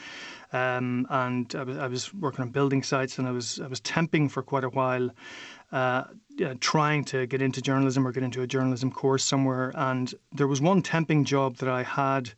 Um, 0.52 1.07
and 1.11 1.52
I 1.57 1.64
was, 1.64 1.78
I 1.78 1.87
was 1.88 2.14
working 2.14 2.43
on 2.43 2.50
building 2.50 2.85
sites, 2.85 3.19
and 3.19 3.26
I 3.26 3.33
was 3.33 3.61
I 3.61 3.66
was 3.66 3.81
temping 3.81 4.31
for 4.31 4.43
quite 4.43 4.62
a 4.62 4.69
while, 4.69 5.11
uh, 5.73 6.04
trying 6.61 7.04
to 7.07 7.26
get 7.26 7.43
into 7.43 7.61
journalism 7.61 8.07
or 8.07 8.12
get 8.12 8.23
into 8.23 8.43
a 8.43 8.47
journalism 8.47 8.93
course 8.93 9.25
somewhere. 9.25 9.73
And 9.75 10.14
there 10.33 10.47
was 10.47 10.61
one 10.61 10.83
temping 10.83 11.25
job 11.25 11.57
that 11.57 11.69
I 11.69 11.83
had 11.83 12.33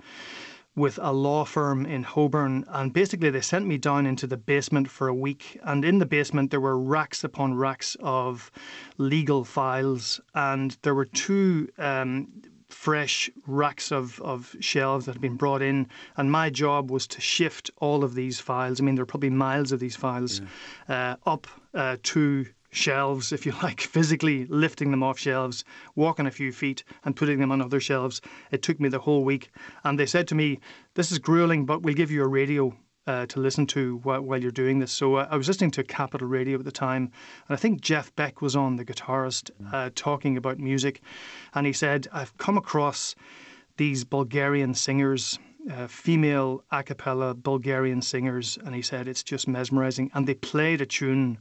with 0.76 0.98
a 1.02 1.12
law 1.12 1.44
firm 1.44 1.86
in 1.86 2.04
Holborn. 2.04 2.64
And 2.68 2.92
basically, 2.92 3.30
they 3.30 3.40
sent 3.40 3.66
me 3.66 3.78
down 3.78 4.06
into 4.06 4.26
the 4.26 4.36
basement 4.36 4.88
for 4.90 5.08
a 5.08 5.14
week. 5.14 5.58
And 5.64 5.84
in 5.84 5.98
the 5.98 6.06
basement, 6.06 6.50
there 6.50 6.60
were 6.60 6.78
racks 6.78 7.24
upon 7.24 7.54
racks 7.54 7.96
of 8.00 8.50
legal 8.98 9.44
files. 9.44 10.20
And 10.34 10.76
there 10.82 10.94
were 10.94 11.06
two 11.06 11.68
um, 11.78 12.28
fresh 12.68 13.30
racks 13.46 13.92
of, 13.92 14.20
of 14.20 14.54
shelves 14.60 15.06
that 15.06 15.12
had 15.12 15.22
been 15.22 15.36
brought 15.36 15.62
in. 15.62 15.88
And 16.16 16.30
my 16.30 16.50
job 16.50 16.90
was 16.90 17.06
to 17.08 17.20
shift 17.20 17.70
all 17.78 18.04
of 18.04 18.14
these 18.14 18.40
files. 18.40 18.80
I 18.80 18.84
mean, 18.84 18.94
there 18.94 19.02
are 19.02 19.06
probably 19.06 19.30
miles 19.30 19.72
of 19.72 19.80
these 19.80 19.96
files 19.96 20.40
yeah. 20.88 21.16
uh, 21.26 21.30
up 21.30 21.46
uh, 21.74 21.96
to 22.02 22.46
shelves, 22.70 23.32
if 23.32 23.46
you 23.46 23.52
like, 23.62 23.80
physically 23.96 24.46
lifting 24.46 24.90
them 24.90 25.02
off 25.02 25.18
shelves, 25.18 25.64
walking 25.94 26.26
a 26.26 26.30
few 26.30 26.52
feet 26.52 26.84
and 27.04 27.16
putting 27.16 27.38
them 27.38 27.52
on 27.52 27.62
other 27.62 27.80
shelves. 27.80 28.20
It 28.50 28.62
took 28.62 28.80
me 28.80 28.88
the 28.88 28.98
whole 28.98 29.24
week. 29.24 29.50
And 29.84 29.98
they 29.98 30.06
said 30.06 30.28
to 30.28 30.34
me, 30.34 30.60
This 30.94 31.12
is 31.12 31.18
grueling, 31.18 31.66
but 31.66 31.82
we'll 31.82 31.94
give 31.94 32.10
you 32.10 32.22
a 32.22 32.28
radio. 32.28 32.76
Uh, 33.06 33.24
to 33.26 33.38
listen 33.38 33.68
to 33.68 33.98
while, 33.98 34.20
while, 34.20 34.42
you're 34.42 34.50
doing 34.50 34.80
this. 34.80 34.90
So 34.90 35.14
uh, 35.14 35.28
I 35.30 35.36
was 35.36 35.46
listening 35.46 35.70
to 35.72 35.84
Capital 35.84 36.26
Radio 36.26 36.58
at 36.58 36.64
the 36.64 36.72
time, 36.72 37.12
and 37.46 37.56
I 37.56 37.56
think 37.56 37.80
Jeff 37.80 38.12
Beck 38.16 38.42
was 38.42 38.56
on, 38.56 38.74
the 38.74 38.84
guitarist, 38.84 39.52
mm. 39.62 39.72
uh, 39.72 39.90
talking 39.94 40.36
about 40.36 40.58
music. 40.58 41.00
And 41.54 41.68
he 41.68 41.72
said, 41.72 42.08
I've 42.12 42.36
come 42.38 42.58
across 42.58 43.14
these 43.76 44.02
Bulgarian 44.02 44.74
singers 44.74 45.38
uh, 45.70 45.86
female 45.86 46.64
a 46.70 46.82
cappella 46.82 47.34
Bulgarian 47.34 48.02
singers, 48.02 48.58
and 48.64 48.74
he 48.74 48.82
said 48.82 49.08
it's 49.08 49.22
just 49.22 49.48
mesmerizing. 49.48 50.10
And 50.14 50.26
they 50.26 50.34
played 50.34 50.80
a 50.80 50.86
tune 50.86 51.38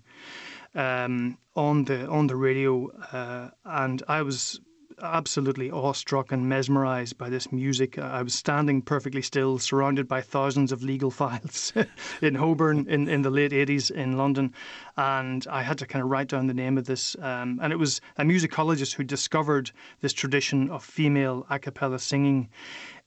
um, 0.73 1.37
on 1.55 1.85
the 1.85 2.07
on 2.07 2.27
the 2.27 2.35
radio, 2.35 2.89
uh, 3.11 3.49
and 3.63 4.03
I 4.07 4.21
was 4.21 4.59
absolutely 5.01 5.69
awestruck 5.71 6.31
and 6.31 6.47
mesmerized 6.47 7.17
by 7.17 7.29
this 7.29 7.51
music. 7.51 7.97
I 7.97 8.21
was 8.21 8.33
standing 8.33 8.81
perfectly 8.81 9.21
still, 9.21 9.59
surrounded 9.59 10.07
by 10.07 10.21
thousands 10.21 10.71
of 10.71 10.83
legal 10.83 11.11
files 11.21 11.73
in 12.21 12.35
Holborn 12.35 12.87
in, 12.87 13.07
in 13.07 13.21
the 13.21 13.29
late 13.29 13.51
80s 13.51 13.91
in 13.91 14.17
London. 14.17 14.53
And 14.97 15.45
I 15.49 15.63
had 15.63 15.77
to 15.79 15.85
kind 15.85 16.03
of 16.03 16.09
write 16.09 16.27
down 16.27 16.47
the 16.47 16.53
name 16.53 16.77
of 16.77 16.85
this. 16.85 17.15
Um, 17.19 17.59
and 17.61 17.73
it 17.73 17.77
was 17.77 18.01
a 18.17 18.23
musicologist 18.23 18.93
who 18.93 19.03
discovered 19.03 19.71
this 20.01 20.13
tradition 20.13 20.69
of 20.69 20.83
female 20.83 21.45
a 21.49 21.59
cappella 21.59 21.99
singing 21.99 22.49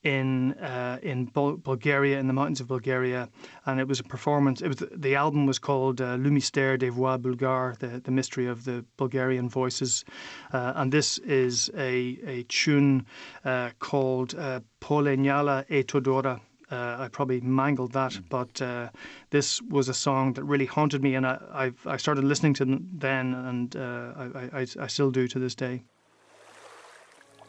in 0.03 0.53
uh, 0.55 0.99
in 1.03 1.25
Bul- 1.27 1.57
Bulgaria, 1.57 2.19
in 2.19 2.27
the 2.29 2.33
mountains 2.33 2.61
of 2.61 2.69
Bulgaria, 2.69 3.29
and 3.67 3.81
it 3.81 3.89
was 3.89 3.99
a 4.01 4.05
performance. 4.05 4.63
It 4.63 4.69
was 4.69 4.85
the 4.93 5.17
album 5.17 5.47
was 5.47 5.59
called 5.59 6.01
uh, 6.01 6.15
Le 6.15 6.31
Mystère 6.31 6.79
des 6.79 6.91
Voix 6.91 7.19
Bulgares, 7.19 7.79
the, 7.79 8.01
the 8.01 8.11
mystery 8.11 8.47
of 8.47 8.65
the 8.65 8.85
Bulgarian 8.97 9.49
voices, 9.49 10.05
uh, 10.53 10.73
and 10.77 10.93
this 10.93 11.19
is 11.19 11.71
a 11.77 12.19
a 12.27 12.45
tune 12.45 13.07
uh, 13.45 13.71
called 13.81 14.35
uh, 14.35 14.61
Polegnala 14.81 15.65
e 15.69 15.83
Todora. 15.83 16.41
Uh, 16.71 16.97
I 17.01 17.09
probably 17.09 17.41
mangled 17.41 17.93
that, 17.93 18.13
mm. 18.13 18.29
but 18.29 18.61
uh, 18.61 18.91
this 19.31 19.63
was 19.63 19.89
a 19.89 19.95
song 19.95 20.35
that 20.35 20.45
really 20.45 20.67
haunted 20.67 21.03
me, 21.03 21.15
and 21.15 21.27
I 21.27 21.39
I've, 21.53 21.87
i 21.87 21.97
started 21.97 22.25
listening 22.25 22.55
to 22.55 22.65
them 22.67 22.89
then, 22.93 23.35
and 23.35 23.75
uh, 23.75 24.13
I, 24.17 24.61
I, 24.61 24.67
I 24.81 24.87
still 24.87 25.11
do 25.11 25.27
to 25.29 25.39
this 25.39 25.55
day. 25.55 25.83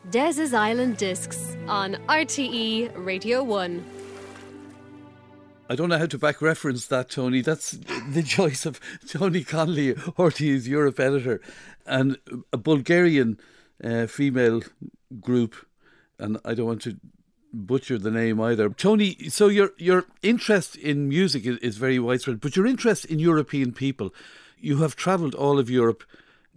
Des's 0.08 0.54
Island 0.54 0.98
Discs 0.98 1.56
on 1.68 1.96
RTE 2.08 2.92
Radio 2.96 3.44
1. 3.44 3.86
I 5.70 5.76
don't 5.76 5.90
know 5.90 6.00
how 6.00 6.08
to 6.08 6.18
back 6.18 6.42
reference 6.42 6.88
that, 6.88 7.12
Tony. 7.12 7.42
That's 7.42 7.72
the 7.72 8.24
choice 8.28 8.66
of 8.66 8.80
Tony 9.08 9.44
Connolly, 9.44 9.94
RTE's 9.94 10.68
Europe 10.68 11.00
editor, 11.00 11.42
and 11.86 12.18
a 12.52 12.58
Bulgarian 12.58 13.40
uh, 13.84 14.08
female 14.08 14.62
group. 15.20 15.56
And 16.18 16.40
I 16.44 16.54
don't 16.56 16.66
want 16.66 16.82
to 16.84 16.98
butcher 17.54 18.00
the 18.00 18.10
name 18.10 18.40
either. 18.42 18.70
Tony, 18.70 19.30
so 19.30 19.48
your 19.48 19.72
your 19.78 20.06
interest 20.24 20.76
in 20.78 21.10
music 21.10 21.46
is 21.46 21.78
very 21.78 22.00
widespread, 22.00 22.40
but 22.40 22.56
your 22.56 22.66
interest 22.66 23.06
in 23.06 23.20
European 23.20 23.74
people, 23.74 24.12
you 24.58 24.78
have 24.78 24.96
travelled 24.96 25.36
all 25.36 25.60
of 25.60 25.70
Europe. 25.70 26.04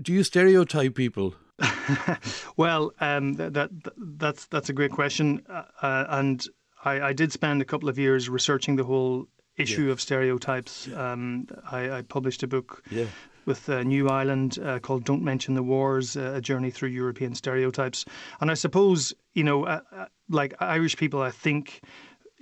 Do 0.01 0.13
you 0.13 0.23
stereotype 0.23 0.95
people? 0.95 1.35
well, 2.57 2.93
um, 3.01 3.35
that, 3.35 3.55
that, 3.55 3.71
that's 3.97 4.47
that's 4.47 4.69
a 4.69 4.73
great 4.73 4.91
question, 4.91 5.43
uh, 5.49 5.65
uh, 5.83 6.05
and 6.09 6.47
I, 6.85 7.01
I, 7.01 7.13
did 7.13 7.33
spend 7.33 7.63
a 7.63 7.65
couple 7.65 7.89
of 7.89 7.99
years 7.99 8.29
researching 8.29 8.77
the 8.77 8.85
whole 8.85 9.27
issue 9.57 9.87
yeah. 9.87 9.93
of 9.93 10.01
stereotypes. 10.01 10.89
Um, 10.93 11.47
I, 11.71 11.99
I, 11.99 12.03
published 12.03 12.43
a 12.43 12.49
book 12.49 12.83
yeah. 12.91 13.05
with 13.45 13.69
uh, 13.69 13.83
New 13.83 14.09
Ireland 14.09 14.59
uh, 14.65 14.79
called 14.79 15.05
"Don't 15.05 15.23
Mention 15.23 15.55
the 15.55 15.63
Wars: 15.63 16.17
uh, 16.17 16.35
A 16.37 16.41
Journey 16.41 16.71
Through 16.71 16.91
European 16.91 17.35
Stereotypes," 17.35 18.05
and 18.41 18.51
I 18.51 18.55
suppose 18.55 19.15
you 19.35 19.45
know, 19.45 19.65
uh, 19.65 19.81
like 20.29 20.55
Irish 20.61 20.97
people, 20.97 21.23
I 21.23 21.31
think 21.31 21.83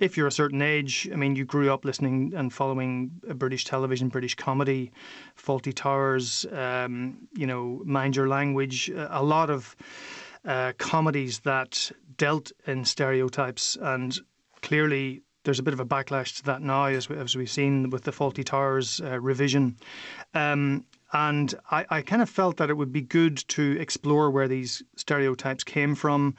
if 0.01 0.17
you're 0.17 0.27
a 0.27 0.31
certain 0.31 0.61
age, 0.63 1.07
I 1.13 1.15
mean, 1.15 1.35
you 1.35 1.45
grew 1.45 1.71
up 1.71 1.85
listening 1.85 2.33
and 2.35 2.51
following 2.51 3.11
British 3.35 3.65
television, 3.65 4.09
British 4.09 4.33
comedy, 4.33 4.91
Fawlty 5.37 5.73
Towers, 5.73 6.45
um, 6.51 7.27
you 7.33 7.45
know, 7.45 7.81
Mind 7.85 8.15
Your 8.15 8.27
Language, 8.27 8.89
a 8.89 9.23
lot 9.23 9.51
of 9.51 9.75
uh, 10.43 10.73
comedies 10.79 11.39
that 11.41 11.91
dealt 12.17 12.51
in 12.65 12.83
stereotypes. 12.83 13.77
And 13.79 14.17
clearly, 14.63 15.21
there's 15.43 15.59
a 15.59 15.63
bit 15.63 15.75
of 15.75 15.79
a 15.79 15.85
backlash 15.85 16.37
to 16.37 16.43
that 16.45 16.63
now, 16.63 16.85
as, 16.85 17.07
we, 17.07 17.17
as 17.17 17.35
we've 17.35 17.49
seen 17.49 17.91
with 17.91 18.03
the 18.03 18.11
Fawlty 18.11 18.43
Towers 18.43 19.01
uh, 19.01 19.19
revision. 19.19 19.77
Um, 20.33 20.83
and 21.13 21.53
I, 21.69 21.85
I 21.89 22.01
kind 22.01 22.23
of 22.23 22.29
felt 22.29 22.57
that 22.57 22.69
it 22.69 22.73
would 22.75 22.91
be 22.91 23.01
good 23.01 23.37
to 23.49 23.77
explore 23.79 24.31
where 24.31 24.47
these 24.47 24.81
stereotypes 24.95 25.63
came 25.63 25.93
from, 25.93 26.35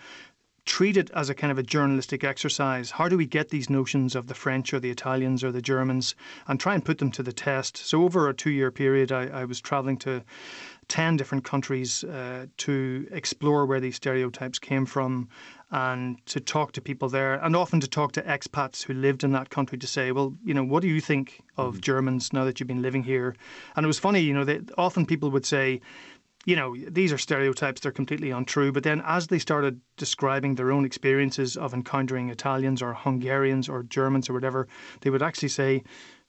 treat 0.64 0.96
it 0.96 1.10
as 1.10 1.28
a 1.28 1.34
kind 1.34 1.50
of 1.50 1.58
a 1.58 1.62
journalistic 1.62 2.22
exercise. 2.22 2.92
How 2.92 3.08
do 3.08 3.16
we 3.16 3.26
get 3.26 3.48
these 3.48 3.68
notions 3.68 4.14
of 4.14 4.28
the 4.28 4.34
French 4.34 4.72
or 4.72 4.80
the 4.80 4.90
Italians 4.90 5.42
or 5.42 5.50
the 5.50 5.62
Germans 5.62 6.14
and 6.46 6.60
try 6.60 6.74
and 6.74 6.84
put 6.84 6.98
them 6.98 7.10
to 7.12 7.22
the 7.22 7.32
test? 7.32 7.76
So, 7.76 8.04
over 8.04 8.28
a 8.28 8.34
two 8.34 8.50
year 8.50 8.70
period, 8.70 9.10
I, 9.10 9.26
I 9.26 9.44
was 9.44 9.60
traveling 9.60 9.96
to 9.98 10.22
10 10.88 11.16
different 11.16 11.44
countries 11.44 12.04
uh, 12.04 12.46
to 12.58 13.08
explore 13.10 13.66
where 13.66 13.80
these 13.80 13.96
stereotypes 13.96 14.58
came 14.58 14.84
from 14.86 15.28
and 15.70 16.24
to 16.26 16.38
talk 16.38 16.72
to 16.72 16.82
people 16.82 17.08
there 17.08 17.34
and 17.34 17.56
often 17.56 17.80
to 17.80 17.88
talk 17.88 18.12
to 18.12 18.22
expats 18.22 18.82
who 18.82 18.92
lived 18.92 19.24
in 19.24 19.32
that 19.32 19.48
country 19.48 19.78
to 19.78 19.86
say, 19.86 20.12
well, 20.12 20.34
you 20.44 20.52
know, 20.52 20.62
what 20.62 20.82
do 20.82 20.88
you 20.88 21.00
think 21.00 21.40
of 21.56 21.76
mm. 21.76 21.80
Germans 21.80 22.32
now 22.34 22.44
that 22.44 22.60
you've 22.60 22.66
been 22.66 22.82
living 22.82 23.02
here? 23.02 23.34
And 23.74 23.84
it 23.84 23.86
was 23.86 23.98
funny, 23.98 24.20
you 24.20 24.34
know, 24.34 24.44
that 24.44 24.70
often 24.76 25.06
people 25.06 25.30
would 25.30 25.46
say, 25.46 25.80
you 26.44 26.56
know, 26.56 26.76
these 26.88 27.12
are 27.12 27.18
stereotypes, 27.18 27.80
they're 27.80 27.92
completely 27.92 28.30
untrue. 28.30 28.72
But 28.72 28.82
then 28.82 29.02
as 29.06 29.28
they 29.28 29.38
started 29.38 29.80
describing 29.96 30.54
their 30.54 30.72
own 30.72 30.84
experiences 30.84 31.56
of 31.56 31.72
encountering 31.72 32.30
Italians 32.30 32.82
or 32.82 32.94
Hungarians 32.94 33.68
or 33.68 33.84
Germans 33.84 34.28
or 34.28 34.32
whatever, 34.32 34.66
they 35.00 35.10
would 35.10 35.22
actually 35.22 35.48
say, 35.48 35.82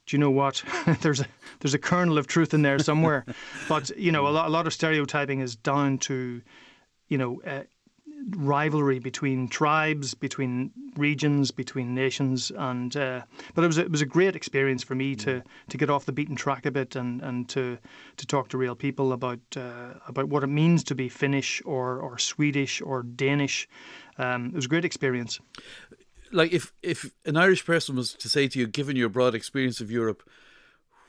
do 0.06 0.16
you 0.16 0.20
know 0.20 0.32
what? 0.32 0.64
there's 1.02 1.22
a 1.22 1.26
there's 1.60 1.74
a 1.74 1.80
kernel 1.80 2.18
of 2.18 2.28
truth 2.28 2.54
in 2.54 2.62
there 2.62 2.80
somewhere. 2.80 3.26
but 3.70 3.90
you 3.98 4.12
know, 4.12 4.28
a 4.28 4.30
lot, 4.30 4.48
a 4.48 4.50
lot 4.50 4.68
of 4.68 4.74
stereotyping 4.74 5.40
is 5.40 5.56
down 5.56 5.98
to, 6.00 6.42
you 7.08 7.18
know, 7.18 7.42
uh, 7.46 7.64
rivalry 8.30 9.00
between 9.00 9.48
tribes, 9.48 10.14
between 10.14 10.72
regions, 10.98 11.52
between 11.52 11.94
nations, 11.94 12.52
and 12.56 12.96
uh, 12.96 13.22
but 13.54 13.64
it 13.64 13.68
was 13.68 13.78
a, 13.78 13.82
it 13.82 13.92
was 13.92 14.02
a 14.02 14.06
great 14.06 14.36
experience 14.36 14.84
for 14.84 14.96
me 14.96 15.16
to 15.16 15.44
to 15.70 15.78
get 15.78 15.90
off 15.90 16.06
the 16.06 16.12
beaten 16.12 16.36
track 16.36 16.66
a 16.66 16.72
bit 16.72 16.96
and, 16.96 17.22
and 17.22 17.50
to 17.50 17.78
to 18.18 18.26
talk 18.26 18.50
to 18.50 18.58
real 18.58 18.76
people 18.76 19.14
about 19.14 19.40
uh, 19.56 19.94
about 20.08 20.30
what 20.30 20.44
it 20.44 20.48
means 20.48 20.84
to 20.84 20.96
be 20.96 21.10
Finnish 21.10 21.62
or 21.66 22.00
or 22.00 22.18
Swedish 22.18 22.82
or 22.82 23.04
Danish. 23.04 23.68
Um, 24.18 24.48
it 24.48 24.56
was 24.56 24.66
a 24.66 24.70
great 24.70 24.86
experience. 24.86 25.40
Like 26.32 26.52
if 26.52 26.74
if 26.82 27.12
an 27.26 27.38
Irish 27.38 27.66
person 27.66 27.96
was 27.96 28.14
to 28.14 28.30
say 28.30 28.48
to 28.48 28.60
you, 28.60 28.68
given 28.68 28.96
your 28.96 29.10
broad 29.10 29.36
experience 29.36 29.82
of 29.82 29.92
Europe, 29.92 30.24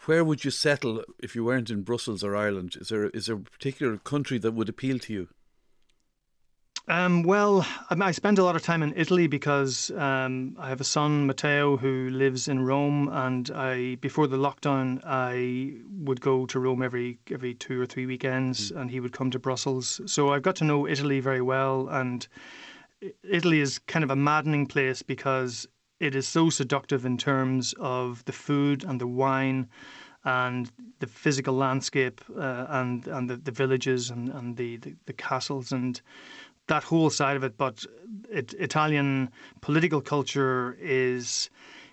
where 0.07 0.25
would 0.25 0.45
you 0.45 0.51
settle 0.51 1.03
if 1.19 1.35
you 1.35 1.45
weren't 1.45 1.71
in 1.71 1.83
Brussels 1.83 2.23
or 2.23 2.37
Ireland? 2.37 2.77
Is 2.81 2.89
there 2.89 3.09
is 3.11 3.27
there 3.27 3.37
a 3.37 3.41
particular 3.41 3.97
country 3.99 4.39
that 4.39 4.53
would 4.53 4.69
appeal 4.69 4.99
to 4.99 5.13
you? 5.13 5.29
Um, 6.87 7.23
well, 7.23 7.67
I 7.89 8.11
spend 8.11 8.39
a 8.39 8.45
lot 8.45 8.57
of 8.57 8.63
time 8.63 8.83
in 8.83 8.93
Italy 8.95 9.27
because 9.27 9.91
um, 9.93 10.55
I 10.59 10.69
have 10.69 10.83
a 10.83 10.85
son, 10.85 11.27
Matteo, 11.27 11.79
who 11.79 12.11
lives 12.11 12.47
in 12.47 12.63
Rome, 12.63 13.09
and 13.11 13.51
I 13.53 13.95
before 13.97 14.27
the 14.27 14.37
lockdown 14.37 15.01
I 15.03 15.81
would 16.05 16.21
go 16.21 16.45
to 16.45 16.61
Rome 16.61 16.83
every 16.83 17.19
every 17.31 17.55
two 17.55 17.81
or 17.81 17.87
three 17.87 18.05
weekends, 18.05 18.71
mm. 18.71 18.79
and 18.79 18.91
he 18.91 19.01
would 19.01 19.13
come 19.13 19.31
to 19.31 19.39
Brussels. 19.39 19.99
So 20.05 20.35
I've 20.35 20.43
got 20.43 20.57
to 20.57 20.65
know 20.65 20.87
Italy 20.87 21.21
very 21.21 21.41
well, 21.41 21.89
and 21.89 22.29
Italy 23.23 23.61
is 23.61 23.79
kind 23.79 24.05
of 24.05 24.11
a 24.11 24.17
maddening 24.17 24.67
place 24.67 25.01
because 25.01 25.67
it 26.01 26.15
is 26.15 26.29
so 26.29 26.51
seductive 26.51 27.07
in 27.07 27.17
terms 27.17 27.75
of 27.81 28.23
the 28.27 28.33
food 28.33 28.85
and 28.85 29.01
the 29.01 29.07
wine 29.07 29.71
and 30.25 30.71
the 31.01 31.07
physical 31.07 31.55
landscape 31.55 32.21
uh, 32.37 32.67
and 32.69 33.07
and 33.07 33.29
the, 33.31 33.37
the 33.37 33.51
villages 33.51 34.11
and, 34.11 34.29
and 34.31 34.57
the, 34.57 34.77
the, 34.79 34.95
the 35.07 35.13
castles 35.13 35.73
and 35.73 36.01
that 36.67 36.85
whole 36.85 37.11
side 37.11 37.37
of 37.37 37.45
it. 37.45 37.57
But 37.57 37.85
it, 38.31 38.55
Italian 38.55 39.31
political 39.61 40.01
culture 40.01 40.77
is, 40.81 41.51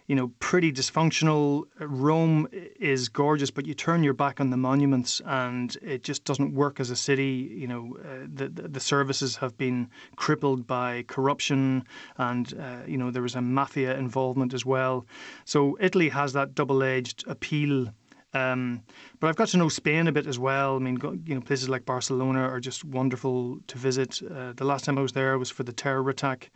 you 0.07 0.15
know, 0.15 0.31
pretty 0.39 0.71
dysfunctional. 0.71 1.65
Rome 1.79 2.47
is 2.51 3.09
gorgeous, 3.09 3.51
but 3.51 3.65
you 3.65 3.73
turn 3.73 4.03
your 4.03 4.13
back 4.13 4.39
on 4.39 4.49
the 4.49 4.57
monuments, 4.57 5.21
and 5.25 5.75
it 5.81 6.03
just 6.03 6.23
doesn't 6.23 6.53
work 6.53 6.79
as 6.79 6.89
a 6.89 6.95
city. 6.95 7.49
You 7.53 7.67
know, 7.67 7.97
uh, 8.03 8.27
the, 8.33 8.49
the 8.49 8.79
services 8.79 9.35
have 9.37 9.57
been 9.57 9.89
crippled 10.15 10.67
by 10.67 11.03
corruption, 11.03 11.83
and 12.17 12.53
uh, 12.59 12.79
you 12.87 12.97
know 12.97 13.11
there 13.11 13.21
was 13.21 13.35
a 13.35 13.41
mafia 13.41 13.97
involvement 13.97 14.53
as 14.53 14.65
well. 14.65 15.05
So 15.45 15.77
Italy 15.79 16.09
has 16.09 16.33
that 16.33 16.55
double-edged 16.55 17.25
appeal 17.27 17.93
um, 18.33 18.83
but 19.19 19.27
I've 19.27 19.35
got 19.35 19.49
to 19.49 19.57
know 19.57 19.69
Spain 19.69 20.07
a 20.07 20.11
bit 20.11 20.25
as 20.25 20.39
well. 20.39 20.75
I 20.75 20.79
mean, 20.79 20.95
go, 20.95 21.11
you 21.25 21.35
know, 21.35 21.41
places 21.41 21.67
like 21.67 21.85
Barcelona 21.85 22.41
are 22.41 22.59
just 22.59 22.85
wonderful 22.85 23.59
to 23.67 23.77
visit. 23.77 24.21
Uh, 24.23 24.53
the 24.53 24.63
last 24.63 24.85
time 24.85 24.97
I 24.97 25.01
was 25.01 25.11
there 25.11 25.37
was 25.37 25.51
for 25.51 25.63
the 25.63 25.73
terror 25.73 26.09
attack. 26.09 26.49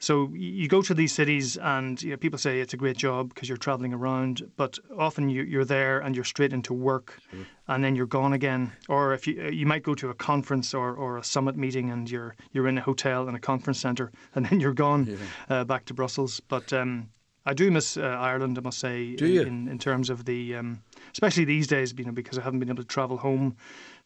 So 0.00 0.30
you 0.32 0.68
go 0.68 0.80
to 0.82 0.94
these 0.94 1.12
cities, 1.12 1.56
and 1.56 2.00
you 2.00 2.10
know, 2.10 2.16
people 2.16 2.38
say 2.38 2.60
it's 2.60 2.72
a 2.72 2.76
great 2.76 2.96
job 2.96 3.30
because 3.30 3.48
you're 3.48 3.58
traveling 3.58 3.92
around. 3.92 4.48
But 4.56 4.78
often 4.96 5.28
you, 5.28 5.60
are 5.60 5.64
there 5.64 5.98
and 5.98 6.14
you're 6.14 6.24
straight 6.24 6.52
into 6.52 6.72
work, 6.72 7.18
sure. 7.32 7.46
and 7.66 7.82
then 7.82 7.96
you're 7.96 8.06
gone 8.06 8.32
again. 8.32 8.72
Or 8.88 9.12
if 9.12 9.26
you 9.26 9.48
you 9.48 9.66
might 9.66 9.82
go 9.82 9.96
to 9.96 10.10
a 10.10 10.14
conference 10.14 10.72
or, 10.72 10.94
or 10.94 11.18
a 11.18 11.24
summit 11.24 11.56
meeting, 11.56 11.90
and 11.90 12.08
you're 12.08 12.36
you're 12.52 12.68
in 12.68 12.78
a 12.78 12.80
hotel 12.80 13.28
in 13.28 13.34
a 13.34 13.40
conference 13.40 13.80
centre, 13.80 14.12
and 14.36 14.46
then 14.46 14.60
you're 14.60 14.72
gone 14.72 15.06
yeah. 15.06 15.16
uh, 15.48 15.64
back 15.64 15.84
to 15.86 15.94
Brussels. 15.94 16.38
But 16.38 16.72
um, 16.72 17.08
I 17.48 17.54
do 17.54 17.70
miss 17.70 17.96
uh, 17.96 18.02
Ireland, 18.02 18.58
I 18.58 18.60
must 18.60 18.78
say, 18.78 19.16
in, 19.46 19.68
in 19.68 19.78
terms 19.78 20.10
of 20.10 20.26
the, 20.26 20.56
um, 20.56 20.82
especially 21.12 21.46
these 21.46 21.66
days, 21.66 21.94
you 21.96 22.04
know, 22.04 22.12
because 22.12 22.38
I 22.38 22.42
haven't 22.42 22.60
been 22.60 22.68
able 22.68 22.82
to 22.82 22.88
travel 22.88 23.16
home 23.16 23.56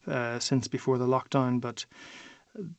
uh, 0.07 0.39
since 0.39 0.69
before 0.69 0.97
the 0.97 1.05
lockdown. 1.05 1.59
But 1.59 1.85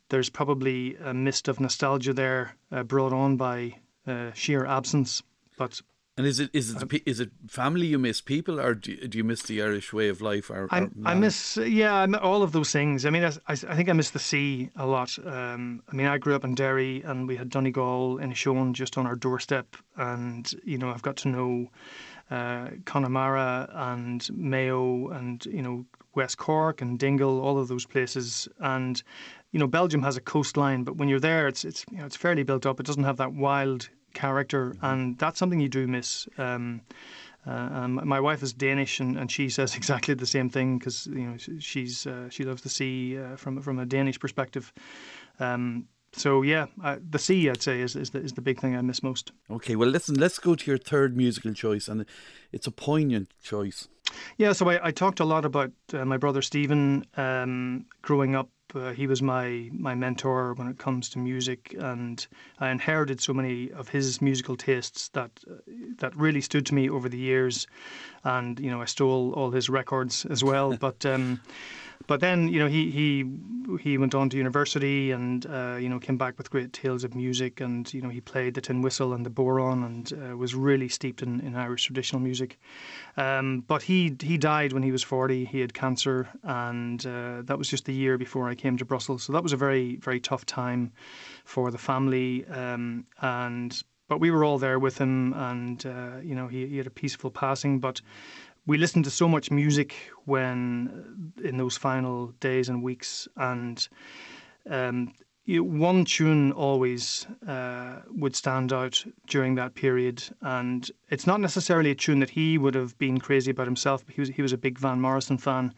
there's 0.09 0.31
probably 0.31 0.97
a 0.97 1.13
mist 1.13 1.49
of 1.49 1.61
nostalgia 1.61 2.15
there 2.15 2.57
uh, 2.73 2.83
brought 2.83 3.13
on 3.13 3.37
by 3.37 3.75
uh, 4.07 4.33
sheer 4.33 4.65
absence. 4.65 5.23
But 5.59 5.83
and 6.17 6.27
is 6.27 6.39
it 6.39 6.51
is 6.53 6.71
it 6.71 7.03
is 7.07 7.19
it 7.19 7.31
family 7.49 7.87
you 7.87 7.99
miss 7.99 8.21
people 8.21 8.61
or 8.61 8.75
do 8.75 8.93
you, 8.93 9.09
do 9.09 9.19
you 9.19 9.25
miss 9.25 9.43
the 9.43 9.61
Irish 9.61 9.93
way 9.93 10.09
of 10.09 10.21
life? 10.21 10.49
Or, 10.49 10.69
or 10.71 10.91
I 11.05 11.15
miss 11.15 11.57
yeah 11.57 12.07
all 12.23 12.43
of 12.43 12.53
those 12.53 12.71
things. 12.71 13.05
I 13.05 13.11
mean 13.11 13.25
I, 13.25 13.33
I 13.49 13.55
think 13.55 13.89
I 13.89 13.93
miss 13.95 14.11
the 14.11 14.21
sea 14.21 14.71
a 14.77 14.87
lot. 14.87 15.19
Um, 15.27 15.83
I 15.89 15.97
mean 15.97 16.07
I 16.07 16.19
grew 16.19 16.37
up 16.37 16.45
in 16.45 16.55
Derry 16.55 17.03
and 17.03 17.27
we 17.27 17.37
had 17.37 17.51
Donegal 17.51 18.19
Inishowen 18.19 18.75
just 18.75 18.97
on 18.97 19.07
our 19.07 19.17
doorstep, 19.17 19.77
and 19.97 20.53
you 20.65 20.79
know 20.79 20.91
I've 20.91 21.03
got 21.03 21.17
to 21.19 21.29
know 21.29 21.71
uh, 22.31 22.69
Connemara 22.85 23.69
and 23.73 24.29
Mayo 24.33 25.09
and 25.09 25.45
you 25.47 25.63
know 25.63 25.85
West 26.15 26.39
Cork 26.39 26.81
and 26.81 26.97
Dingle, 26.97 27.41
all 27.41 27.59
of 27.59 27.67
those 27.67 27.87
places, 27.87 28.49
and 28.61 29.03
you 29.51 29.59
know 29.59 29.67
Belgium 29.67 30.03
has 30.03 30.17
a 30.17 30.21
coastline, 30.21 30.85
but 30.85 30.97
when 30.97 31.09
you're 31.09 31.19
there, 31.19 31.49
it's 31.49 31.65
it's 31.65 31.85
you 31.91 31.99
know 31.99 32.07
it's 32.07 32.17
fairly 32.17 32.45
built 32.45 32.67
up. 32.67 32.79
It 32.79 32.87
doesn't 32.87 33.03
have 33.05 33.17
that 33.17 33.33
wild 33.33 33.89
character, 34.15 34.75
and 34.83 35.19
that's 35.19 35.39
something 35.39 35.61
you 35.61 35.69
do 35.69 35.87
miss. 35.87 36.29
Um, 36.39 36.81
uh, 37.47 37.51
um, 37.51 38.01
my 38.05 38.21
wife 38.21 38.43
is 38.43 38.53
Danish, 38.53 39.01
and, 39.01 39.19
and 39.19 39.31
she 39.31 39.49
says 39.49 39.75
exactly 39.77 40.15
the 40.15 40.27
same 40.27 40.49
thing 40.49 40.79
because 40.79 41.07
you 41.07 41.27
know 41.27 41.37
she's 41.59 42.07
uh, 42.07 42.29
she 42.31 42.45
loves 42.45 42.63
the 42.63 42.69
sea 42.69 43.19
uh, 43.19 43.37
from 43.37 43.61
from 43.61 43.79
a 43.79 43.87
Danish 43.87 44.19
perspective. 44.19 44.73
Um, 45.41 45.87
so 46.13 46.43
yeah, 46.43 46.67
uh, 46.83 46.97
the 47.11 47.19
sea 47.19 47.51
I'd 47.51 47.63
say 47.63 47.81
is 47.81 47.97
is 47.97 48.11
the, 48.11 48.21
is 48.21 48.33
the 48.33 48.41
big 48.41 48.61
thing 48.61 48.77
I 48.77 48.83
miss 48.83 49.03
most. 49.03 49.33
Okay, 49.51 49.77
well 49.77 49.89
listen, 49.89 50.15
let's 50.15 50.39
go 50.39 50.55
to 50.55 50.71
your 50.71 50.79
third 50.79 51.17
musical 51.17 51.53
choice, 51.53 51.89
and 51.89 52.07
it's 52.53 52.67
a 52.67 52.71
poignant 52.71 53.29
choice. 53.43 53.89
Yeah, 54.37 54.53
so 54.53 54.69
I, 54.71 54.89
I 54.89 54.91
talked 54.91 55.21
a 55.21 55.25
lot 55.25 55.45
about 55.45 55.73
uh, 55.93 56.05
my 56.05 56.17
brother 56.17 56.43
Stephen 56.43 57.05
um, 57.17 57.87
growing 58.03 58.37
up 58.37 58.49
uh, 58.75 58.93
he 58.93 59.07
was 59.07 59.23
my 59.23 59.71
my 59.73 59.95
mentor 59.95 60.55
when 60.55 60.69
it 60.69 60.79
comes 60.79 61.09
to 61.11 61.19
music, 61.19 61.75
and 61.79 62.27
I 62.59 62.71
inherited 62.71 63.21
so 63.21 63.33
many 63.33 63.71
of 63.73 63.89
his 63.89 64.21
musical 64.21 64.57
tastes 64.57 65.09
that 65.09 65.31
uh, 65.51 65.55
that 65.99 66.17
really 66.17 66.41
stood 66.41 66.67
to 66.67 66.75
me 66.75 66.89
over 66.89 67.09
the 67.09 67.19
years. 67.19 67.67
And 68.25 68.59
you 68.59 68.71
know, 68.71 68.83
I 68.83 68.87
stole 68.87 69.33
all 69.35 69.51
his 69.51 69.69
records 69.69 70.25
as 70.27 70.43
well. 70.43 70.77
but 70.81 71.05
um, 71.07 71.41
but 72.07 72.21
then 72.21 72.49
you 72.49 72.59
know 72.59 72.67
he 72.69 72.91
he 72.91 73.25
he 73.81 73.99
went 73.99 74.15
on 74.15 74.29
to 74.29 74.37
university 74.37 75.11
and 75.11 75.47
uh, 75.47 75.77
you 75.81 75.89
know 75.89 75.99
came 75.99 76.17
back 76.17 76.37
with 76.37 76.51
great 76.51 76.73
tales 76.73 77.05
of 77.05 77.15
music 77.15 77.61
and 77.61 77.93
you 77.95 78.03
know 78.03 78.09
he 78.09 78.21
played 78.21 78.55
the 78.55 78.61
tin 78.61 78.83
whistle 78.83 79.13
and 79.13 79.25
the 79.25 79.31
bodhrán 79.31 79.85
and 79.85 80.13
uh, 80.13 80.37
was 80.37 80.55
really 80.55 80.89
steeped 80.89 81.23
in, 81.23 81.41
in 81.41 81.57
Irish 81.57 81.85
traditional 81.85 82.21
music. 82.21 82.59
Um, 83.17 83.65
but 83.67 83.83
he 83.83 84.17
he 84.21 84.37
died 84.37 84.73
when 84.73 84.83
he 84.83 84.93
was 84.93 85.03
forty. 85.03 85.45
He 85.45 85.61
had 85.61 85.73
cancer 85.73 86.29
and 86.43 87.05
uh, 87.07 87.43
that 87.43 87.59
was 87.59 87.69
just 87.69 87.85
the 87.85 87.95
year 87.95 88.19
before 88.19 88.49
I 88.49 88.55
came 88.55 88.77
to 88.79 88.85
Brussels. 88.85 89.23
So 89.23 89.33
that 89.33 89.43
was 89.43 89.53
a 89.53 89.57
very 89.57 89.97
very 89.97 90.21
tough 90.21 90.45
time 90.45 90.93
for 91.45 91.71
the 91.71 91.79
family 91.79 92.47
um, 92.47 93.07
and. 93.21 93.83
But 94.07 94.21
we 94.21 94.31
were 94.31 94.45
all 94.45 94.59
there 94.59 94.79
with 94.79 94.99
him, 94.99 95.33
and 95.33 95.85
uh, 95.87 96.19
you 96.23 96.35
know 96.35 96.47
he, 96.47 96.67
he 96.67 96.77
had 96.77 96.87
a 96.87 96.91
peaceful 96.91 97.31
passing. 97.31 97.79
But 97.79 98.03
we 98.67 98.79
listened 98.79 99.05
to 99.05 99.11
so 99.11 99.29
much 99.29 99.51
music 99.51 99.95
when 100.25 101.35
uh, 101.39 101.49
in 101.49 101.57
those 101.59 101.77
final 101.77 102.29
days 102.41 102.69
and 102.69 102.83
weeks, 102.83 103.29
and 103.37 103.89
um, 104.71 105.13
one 105.47 106.05
tune 106.07 106.53
always 106.53 107.27
uh, 107.47 108.01
would 108.09 108.35
stand 108.35 108.73
out 108.73 109.05
during 109.27 109.55
that 109.57 109.75
period, 109.75 110.23
and 110.41 110.91
it's 111.11 111.27
not 111.27 111.41
necessarily 111.41 111.91
a 111.91 111.95
tune 111.95 112.21
that 112.21 112.31
he 112.31 112.57
would 112.57 112.75
have 112.75 112.97
been 112.97 113.21
crazy 113.21 113.51
about 113.51 113.67
himself. 113.67 114.05
He 114.09 114.21
was 114.21 114.31
he 114.31 114.43
was 114.43 114.53
a 114.53 114.59
big 114.59 114.79
Van 114.79 115.01
Morrison 115.01 115.37
fan, 115.37 115.75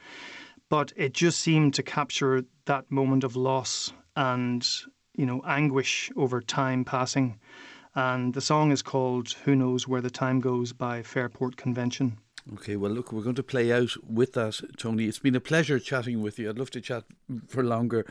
but 0.68 0.92
it 0.96 1.12
just 1.12 1.40
seemed 1.40 1.74
to 1.74 1.82
capture 1.82 2.44
that 2.66 2.90
moment 2.90 3.24
of 3.24 3.34
loss 3.34 3.92
and 4.14 4.66
you 5.14 5.26
know 5.26 5.42
anguish 5.44 6.10
over 6.16 6.40
time 6.40 6.84
passing. 6.84 7.38
And 7.96 8.34
the 8.34 8.40
song 8.42 8.70
is 8.70 8.82
called 8.82 9.32
"Who 9.44 9.56
Knows 9.56 9.88
Where 9.88 10.02
the 10.02 10.10
Time 10.10 10.38
Goes" 10.38 10.72
by 10.72 11.02
Fairport 11.02 11.56
Convention. 11.56 12.18
Okay, 12.54 12.76
well, 12.76 12.92
look, 12.92 13.12
we're 13.12 13.22
going 13.22 13.34
to 13.34 13.42
play 13.42 13.72
out 13.72 13.90
with 14.08 14.34
that, 14.34 14.60
Tony. 14.76 15.06
It's 15.06 15.18
been 15.18 15.34
a 15.34 15.40
pleasure 15.40 15.80
chatting 15.80 16.22
with 16.22 16.38
you. 16.38 16.48
I'd 16.48 16.58
love 16.58 16.70
to 16.70 16.80
chat 16.80 17.04
for 17.48 17.64
longer. 17.64 18.06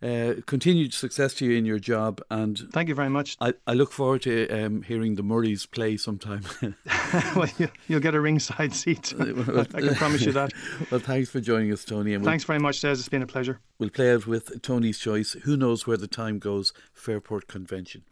Uh, 0.00 0.34
continued 0.46 0.92
success 0.92 1.34
to 1.34 1.46
you 1.46 1.56
in 1.56 1.64
your 1.64 1.78
job, 1.78 2.20
and 2.30 2.58
thank 2.72 2.88
you 2.88 2.94
very 2.94 3.08
much. 3.08 3.36
I, 3.40 3.54
I 3.68 3.74
look 3.74 3.92
forward 3.92 4.22
to 4.22 4.48
um, 4.48 4.82
hearing 4.82 5.14
the 5.14 5.22
Murrays 5.22 5.66
play 5.66 5.96
sometime. 5.96 6.42
well, 7.36 7.48
you, 7.58 7.68
will 7.88 8.00
get 8.00 8.14
a 8.14 8.20
ringside 8.20 8.74
seat. 8.74 9.14
I 9.20 9.24
can 9.24 9.94
promise 9.94 10.22
you 10.22 10.32
that. 10.32 10.52
well, 10.90 11.00
thanks 11.00 11.30
for 11.30 11.40
joining 11.40 11.72
us, 11.72 11.84
Tony. 11.84 12.14
And 12.14 12.24
thanks 12.24 12.46
we'll, 12.46 12.54
very 12.54 12.62
much, 12.62 12.80
Des. 12.80 12.90
It's 12.90 13.08
been 13.08 13.22
a 13.22 13.26
pleasure. 13.26 13.60
We'll 13.78 13.90
play 13.90 14.12
out 14.12 14.26
with 14.26 14.62
Tony's 14.62 14.98
choice. 14.98 15.34
Who 15.44 15.56
knows 15.56 15.86
where 15.86 15.96
the 15.96 16.08
time 16.08 16.40
goes? 16.40 16.72
Fairport 16.92 17.46
Convention. 17.46 18.02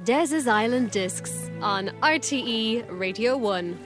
Des's 0.00 0.48
Island 0.48 0.90
Discs 0.90 1.48
on 1.60 1.88
RTE 2.02 2.86
Radio 2.98 3.36
1. 3.36 3.78